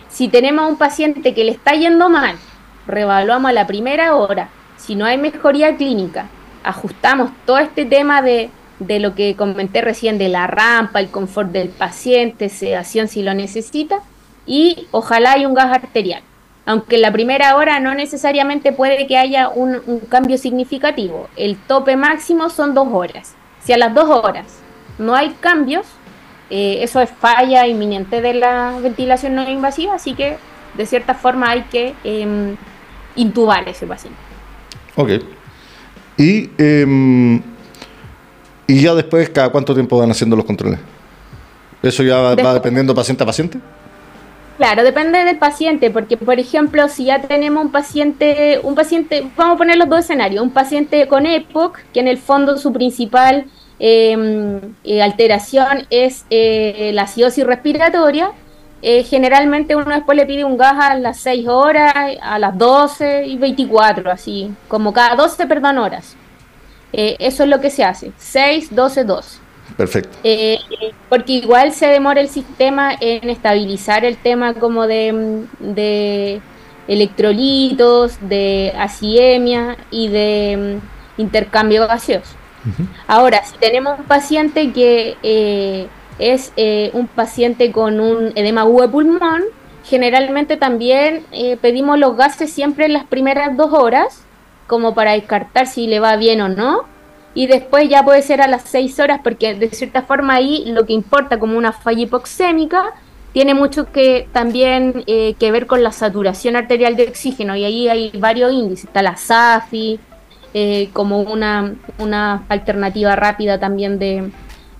[0.08, 2.34] Si tenemos un paciente que le está yendo mal,
[2.88, 4.48] revaluamos a la primera hora.
[4.76, 6.26] Si no hay mejoría clínica,
[6.64, 11.52] ajustamos todo este tema de, de lo que comenté recién de la rampa, el confort
[11.52, 14.00] del paciente, sedación si lo necesita,
[14.44, 16.24] y ojalá hay un gas arterial
[16.70, 21.28] aunque en la primera hora no necesariamente puede que haya un, un, cambio significativo.
[21.36, 23.34] El tope máximo son dos horas.
[23.64, 24.46] Si a las dos horas
[24.96, 25.84] no hay cambios,
[26.48, 30.36] eh, eso es falla inminente de la ventilación no invasiva, así que
[30.76, 32.54] de cierta forma hay que eh,
[33.16, 34.20] intubar ese paciente.
[34.94, 35.10] Ok.
[36.18, 37.40] Y, eh,
[38.68, 40.78] y ya después, ¿cada cuánto tiempo van haciendo los controles?
[41.82, 43.58] ¿Eso ya va, va dependiendo paciente a paciente?
[44.60, 49.54] Claro, depende del paciente, porque por ejemplo, si ya tenemos un paciente, un paciente, vamos
[49.54, 53.46] a poner los dos escenarios, un paciente con EPOC, que en el fondo su principal
[53.78, 58.32] eh, eh, alteración es eh, la acidosis respiratoria,
[58.82, 63.38] generalmente uno después le pide un gas a las 6 horas, a las 12 y
[63.38, 66.18] 24, así, como cada 12, perdón, horas.
[66.92, 69.49] eso es lo que se hace, 6, 12, 12.
[69.76, 70.18] Perfecto.
[70.24, 70.58] Eh,
[71.08, 76.40] porque igual se demora el sistema en estabilizar el tema como de, de
[76.86, 82.34] electrolitos, de acidemia y de um, intercambio gaseoso.
[82.64, 82.86] Uh -huh.
[83.06, 85.86] Ahora, si tenemos un paciente que eh,
[86.18, 89.42] es eh, un paciente con un edema agudo de pulmón,
[89.84, 94.24] generalmente también eh, pedimos los gases siempre en las primeras dos horas,
[94.66, 96.84] como para descartar si le va bien o no
[97.34, 100.84] y después ya puede ser a las 6 horas porque de cierta forma ahí lo
[100.84, 102.92] que importa como una falla hipoxémica
[103.32, 107.88] tiene mucho que también eh, que ver con la saturación arterial de oxígeno y ahí
[107.88, 110.00] hay varios índices, está la SAFI
[110.52, 114.30] eh, como una, una alternativa rápida también de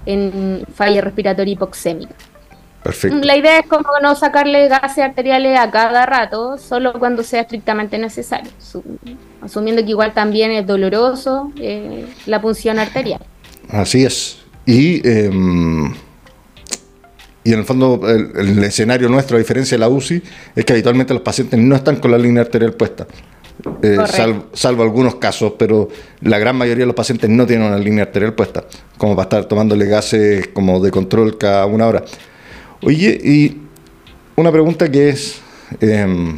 [0.06, 2.14] en falla respiratoria hipoxémica.
[2.82, 3.18] Perfecto.
[3.22, 7.98] La idea es como no sacarle gases arteriales a cada rato, solo cuando sea estrictamente
[7.98, 8.50] necesario,
[9.42, 13.20] asumiendo que igual también es doloroso eh, la punción arterial.
[13.68, 14.38] Así es.
[14.64, 15.30] Y, eh,
[17.44, 20.22] y en el fondo, el, el, escenario nuestro, a diferencia de la UCI,
[20.56, 23.06] es que habitualmente los pacientes no están con la línea arterial puesta.
[23.82, 25.88] Eh, salvo, salvo, algunos casos, pero
[26.22, 28.64] la gran mayoría de los pacientes no tienen una línea arterial puesta,
[28.96, 32.04] como para estar tomándole gases como de control cada una hora.
[32.82, 33.58] Oye, y
[34.36, 35.38] una pregunta que es
[35.82, 36.34] eh,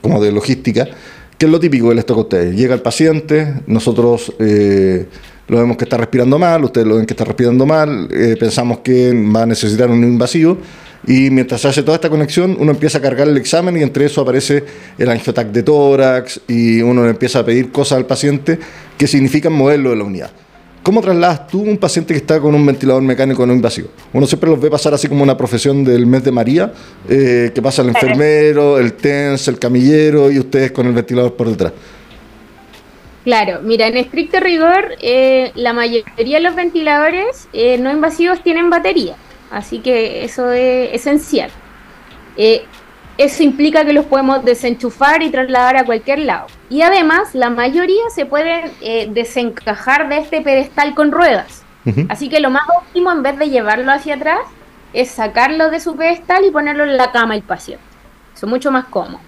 [0.00, 0.88] como de logística,
[1.36, 2.56] ¿qué es lo típico que les toca ustedes?
[2.56, 5.06] Llega el paciente, nosotros eh,
[5.46, 8.78] lo vemos que está respirando mal, ustedes lo ven que está respirando mal, eh, pensamos
[8.78, 10.56] que va a necesitar un invasivo,
[11.06, 14.06] y mientras se hace toda esta conexión, uno empieza a cargar el examen y entre
[14.06, 14.64] eso aparece
[14.96, 18.58] el angiotac de tórax y uno empieza a pedir cosas al paciente
[18.96, 20.30] que significan moverlo de la unidad.
[20.84, 23.88] ¿Cómo trasladas tú un paciente que está con un ventilador mecánico no invasivo?
[24.12, 26.74] Uno siempre los ve pasar así como una profesión del mes de María,
[27.08, 31.48] eh, que pasa el enfermero, el TENS, el camillero y ustedes con el ventilador por
[31.48, 31.72] detrás.
[33.24, 38.68] Claro, mira, en estricto rigor, eh, la mayoría de los ventiladores eh, no invasivos tienen
[38.68, 39.16] batería,
[39.50, 41.50] así que eso es esencial.
[43.18, 46.46] Eh, eso implica que los podemos desenchufar y trasladar a cualquier lado.
[46.70, 48.72] Y además, la mayoría se pueden
[49.14, 51.62] desencajar de este pedestal con ruedas.
[52.08, 54.40] Así que lo más óptimo, en vez de llevarlo hacia atrás,
[54.94, 57.84] es sacarlo de su pedestal y ponerlo en la cama del paciente.
[58.34, 59.20] Eso es mucho más cómodo.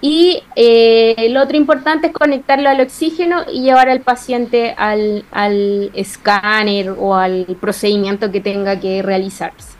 [0.00, 5.90] Y eh, lo otro importante es conectarlo al oxígeno y llevar al paciente al, al
[5.94, 9.76] escáner o al procedimiento que tenga que realizarse.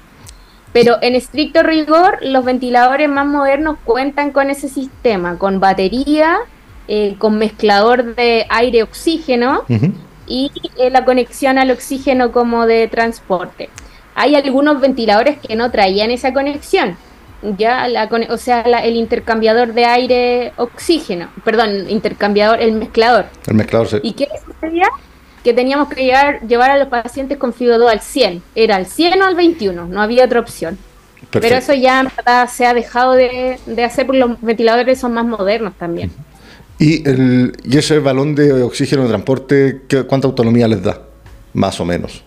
[0.73, 6.39] Pero en estricto rigor, los ventiladores más modernos cuentan con ese sistema, con batería,
[6.89, 9.65] eh, con mezclador de aire-oxígeno
[10.27, 13.69] y eh, la conexión al oxígeno como de transporte.
[14.15, 16.97] Hay algunos ventiladores que no traían esa conexión
[17.43, 23.89] ya la, o sea el intercambiador de aire oxígeno perdón intercambiador el mezclador el mezclador
[23.89, 23.99] sí.
[24.03, 24.89] y qué sucedía
[25.43, 29.23] que teníamos que llevar, llevar a los pacientes con FIO2 al 100 era al 100
[29.23, 30.79] o al 21 no había otra opción.
[31.31, 32.13] Pero eso ya
[32.49, 36.11] se ha dejado de, hacer porque los ventiladores son más modernos también.
[36.79, 41.01] ¿Y, el, ¿Y ese balón de oxígeno de transporte, cuánta autonomía les da?
[41.55, 42.25] Más o menos.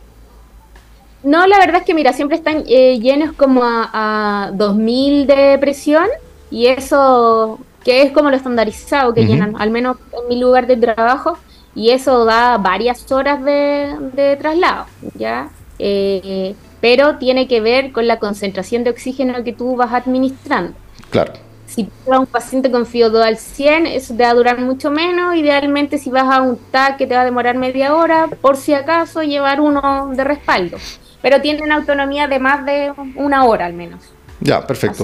[1.24, 6.05] No, la verdad es que mira, siempre están eh, llenos como a, 2000 de presión
[6.51, 10.78] y eso que es como lo estandarizado que llenan, al menos en mi lugar de
[10.78, 11.38] trabajo,
[11.76, 15.49] y eso da varias horas de, traslado, ¿ya?
[15.78, 20.73] Eh, pero tiene que ver con la concentración de oxígeno que tú vas administrando.
[21.09, 21.34] Claro.
[21.67, 24.91] Si vas a un paciente con FIO2 al 100, eso te va a durar mucho
[24.91, 25.36] menos.
[25.36, 28.73] Idealmente, si vas a un TAC que te va a demorar media hora, por si
[28.73, 30.78] acaso, llevar uno de respaldo
[31.26, 33.99] pero tienen autonomía de más de una hora al menos.
[34.41, 35.03] Ya, perfecto.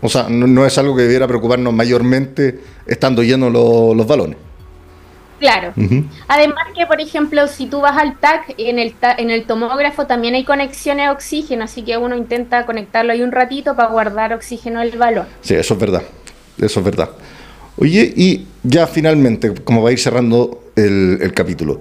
[0.00, 4.36] O sea, no, es algo que debiera preocuparnos mayormente estando llenos los balones.
[5.38, 5.72] Claro.
[6.26, 10.34] Además que, por ejemplo, si tú vas al TAC, en el, en el tomógrafo también
[10.34, 14.80] hay conexiones a oxígeno, así que uno intenta conectarlo ahí un ratito para guardar oxígeno
[14.80, 15.26] del balón.
[15.40, 16.02] Sí, eso es verdad.
[16.60, 17.10] Eso es verdad.
[17.76, 21.80] Oye, y ya finalmente, como va a ir cerrando el, el capítulo,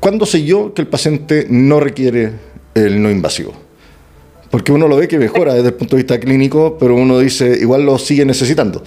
[0.00, 2.32] ¿cuándo sé yo que el paciente no requiere
[2.74, 3.52] el no invasivo.
[4.50, 7.56] Porque uno lo ve que mejora desde el punto de vista clínico, pero uno dice,
[7.60, 8.82] igual lo sigue necesitando.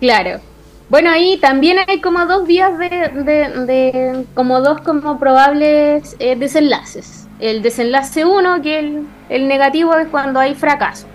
[0.00, 0.40] Claro.
[0.88, 7.26] Bueno, ahí también hay como dos vías de, como dos como probables eh, desenlaces.
[7.40, 11.06] El desenlace uno, que el, el negativo es cuando hay fracaso.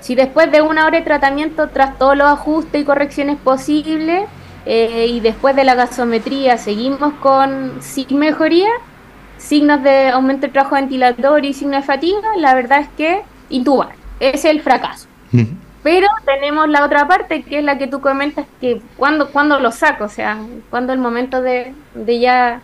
[0.00, 4.28] Si después de una hora de tratamiento, tras todos los ajustes y correcciones posibles,
[4.66, 8.68] eh, y después de la gasometría seguimos con sin mejoría,
[9.38, 13.90] signos de aumento del trabajo ventilatorio y signos de fatiga, la verdad es que intubar.
[14.20, 15.08] es el fracaso.
[15.82, 19.72] Pero tenemos la otra parte, que es la que tú comentas, que cuando, cuando lo
[19.72, 20.38] saco, o sea,
[20.70, 22.62] cuando el momento de, de ya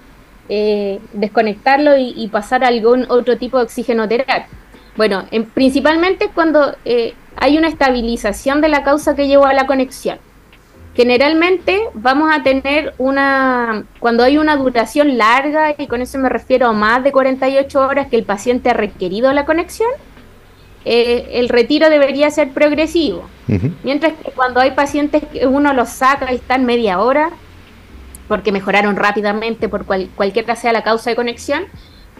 [0.48, 4.48] eh, desconectarlo y, pasar a algún otro tipo de oxigenoterapia.
[4.96, 9.66] Bueno, en, principalmente cuando eh, hay una estabilización de la causa que llevó a la
[9.66, 10.18] conexión.
[10.94, 16.66] Generalmente vamos a tener una, cuando hay una duración larga, y con eso me refiero
[16.66, 19.90] a más de 48 horas que el paciente ha requerido la conexión,
[20.90, 23.28] eh, el retiro debería ser progresivo.
[23.82, 27.28] Mientras que cuando hay pacientes que uno los saca y están media hora,
[28.26, 31.64] porque mejoraron rápidamente por cual, cualquiera sea la causa de conexión,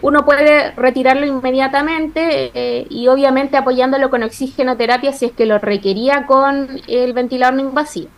[0.03, 6.27] uno puede retirarlo inmediatamente eh, y obviamente apoyándolo con oxigenoterapia si es que lo requería
[6.27, 8.09] con el ventilador no invasivo.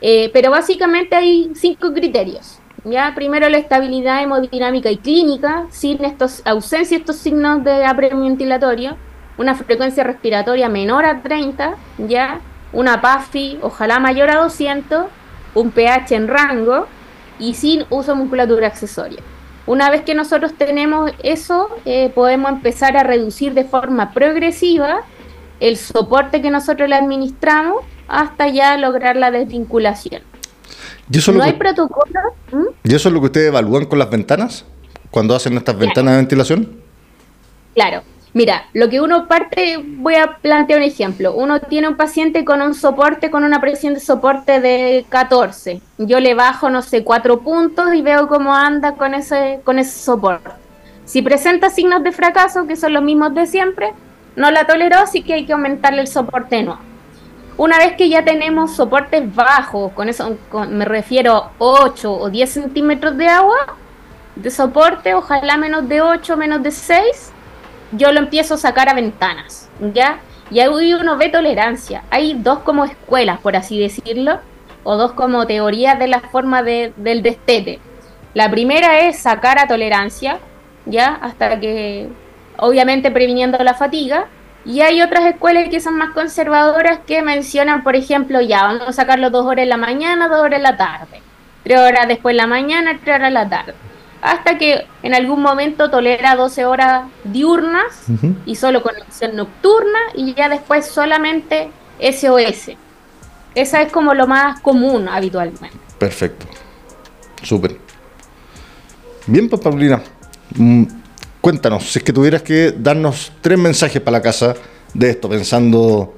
[0.00, 2.58] Eh, pero básicamente hay cinco criterios.
[2.84, 8.24] Ya, primero la estabilidad hemodinámica y clínica, sin estos, ausencia de estos signos de apremio
[8.24, 8.96] ventilatorio,
[9.38, 12.40] una frecuencia respiratoria menor a 30, ya,
[12.72, 15.06] una PAFI ojalá mayor a 200,
[15.54, 16.86] un pH en rango
[17.38, 19.20] y sin uso de musculatura accesoria.
[19.66, 25.02] Una vez que nosotros tenemos eso, eh, podemos empezar a reducir de forma progresiva
[25.60, 30.22] el soporte que nosotros le administramos hasta ya lograr la desvinculación.
[31.32, 32.20] no hay protocolo.
[32.82, 34.64] ¿Y eso es lo que ustedes evalúan con las ventanas?
[35.10, 36.80] Cuando hacen estas ventanas de ventilación.
[37.74, 38.02] Claro.
[38.34, 41.34] Mira, lo que uno parte, voy a plantear un ejemplo.
[41.34, 45.82] Uno tiene un paciente con un soporte, con una presión de soporte de 14.
[45.98, 49.98] Yo le bajo, no sé, cuatro puntos y veo cómo anda con ese, con ese
[49.98, 50.50] soporte.
[51.04, 53.92] Si presenta signos de fracaso, que son los mismos de siempre,
[54.34, 56.80] no la toleró, así que hay que aumentarle el soporte nuevo.
[57.58, 60.38] Una vez que ya tenemos soportes bajos, con eso
[60.70, 63.76] me refiero 8 o 10 centímetros de agua
[64.36, 67.32] de soporte, ojalá menos de 8, menos de 6,
[67.92, 70.18] yo lo empiezo a sacar a ventanas, ¿ya?
[70.50, 72.02] Y ahí uno ve tolerancia.
[72.10, 74.40] Hay dos como escuelas, por así decirlo,
[74.84, 77.78] o dos como teorías de la forma del destete.
[78.34, 80.38] La primera es sacar a tolerancia,
[80.86, 82.08] ya, hasta que,
[82.58, 84.26] obviamente previniendo la fatiga.
[84.64, 88.92] Y hay otras escuelas que son más conservadoras que mencionan, por ejemplo, ya, vamos a
[88.92, 91.22] sacarlo dos horas en la mañana, dos horas en la tarde.
[91.64, 93.74] Tres horas después en la mañana, tres horas en la tarde.
[94.22, 98.06] Hasta que en algún momento tolera 12 horas diurnas
[98.46, 101.70] y solo conexión nocturna y ya después solamente
[102.00, 102.70] SOS.
[103.56, 105.70] Esa es como lo más común habitualmente.
[105.98, 106.46] Perfecto.
[107.42, 107.76] Súper.
[109.26, 110.00] Bien, pues Paulina,
[110.56, 110.84] mm,
[111.40, 114.54] cuéntanos, si es que tuvieras que darnos tres mensajes para la casa
[114.94, 116.14] de esto, pensando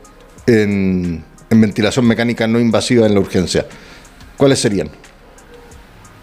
[0.46, 3.66] en, en ventilación mecánica no invasiva en la urgencia,
[4.36, 4.90] ¿cuáles serían?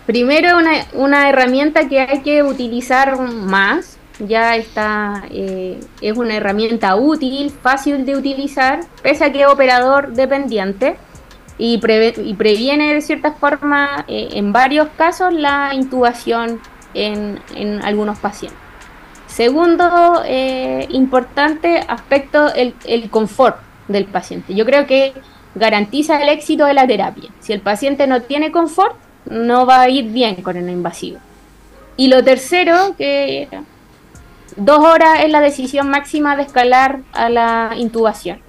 [0.06, 6.96] Primero, una, una herramienta que hay que utilizar más, ya está, eh, es una herramienta
[6.96, 10.98] útil, fácil de utilizar, pese a que es operador dependiente
[11.58, 16.60] y, previene de cierta forma, eh, en varios casos, la intubación
[16.94, 18.60] en, en algunos pacientes.
[19.28, 24.56] Segundo eh, importante aspecto, el, el confort del paciente.
[24.56, 25.14] Yo creo que
[25.56, 27.30] garantiza el éxito de la terapia.
[27.40, 28.96] Si el paciente no tiene confort,
[29.26, 31.20] no va a ir bien con el invasivo.
[31.98, 33.48] Y lo tercero, que
[34.56, 38.40] dos horas es la decisión máxima de escalar a la intubación.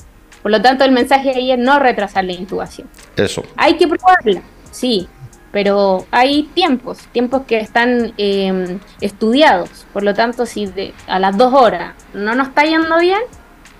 [0.42, 2.88] Por lo tanto, el mensaje ahí es no retrasar la intubación.
[3.16, 3.42] Eso.
[3.56, 5.08] Hay que probarla, sí,
[5.52, 9.86] pero hay tiempos, tiempos que están em, estudiados.
[9.92, 10.72] Por lo tanto, si
[11.06, 13.20] a las dos horas no nos está yendo bien,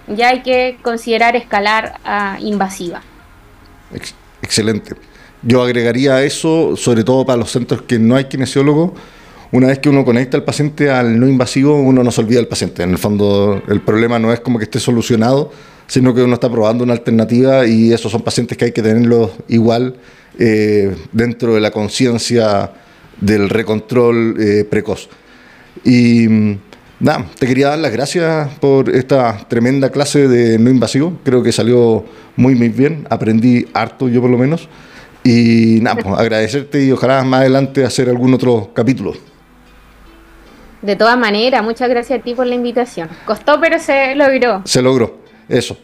[0.07, 3.03] ya hay que considerar escalar a invasiva.
[4.43, 4.95] excelente.
[5.43, 8.95] Yo agregaría eso, sobre todo para los centros que no hay kinesiólogo,
[9.53, 12.49] una vez que uno conecta al paciente al no invasivo, uno no se olvida del
[12.49, 12.85] paciente.
[12.85, 15.53] En el fondo, el problema no es como que esté solucionado,
[15.87, 19.31] sino que uno está probando una alternativa y esos son pacientes que hay que tenerlos
[19.49, 19.97] igual
[20.39, 22.73] eh, dentro de la conciencia
[23.21, 25.11] del recontrol eh, precoz.
[25.85, 26.59] Y mm,
[27.01, 31.19] nada, te quería dar las gracias por esta tremenda clase de no invasivo.
[31.25, 33.07] Creo que salió muy, muy bien.
[33.11, 34.69] Aprendí harto, yo por lo menos.
[35.25, 39.15] Y nada, pues, agradecerte y ojalá más adelante hacer algún otro capítulo.
[40.83, 43.09] De todas maneras, muchas gracias a ti por la invitación.
[43.25, 44.63] Costó, pero se logró.
[44.65, 45.77] Se logró, eso.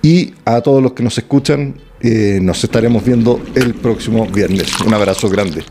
[0.00, 4.80] Y a todos los que nos escuchan, eh, nos estaremos viendo el próximo viernes.
[4.80, 5.64] Un abrazo grande.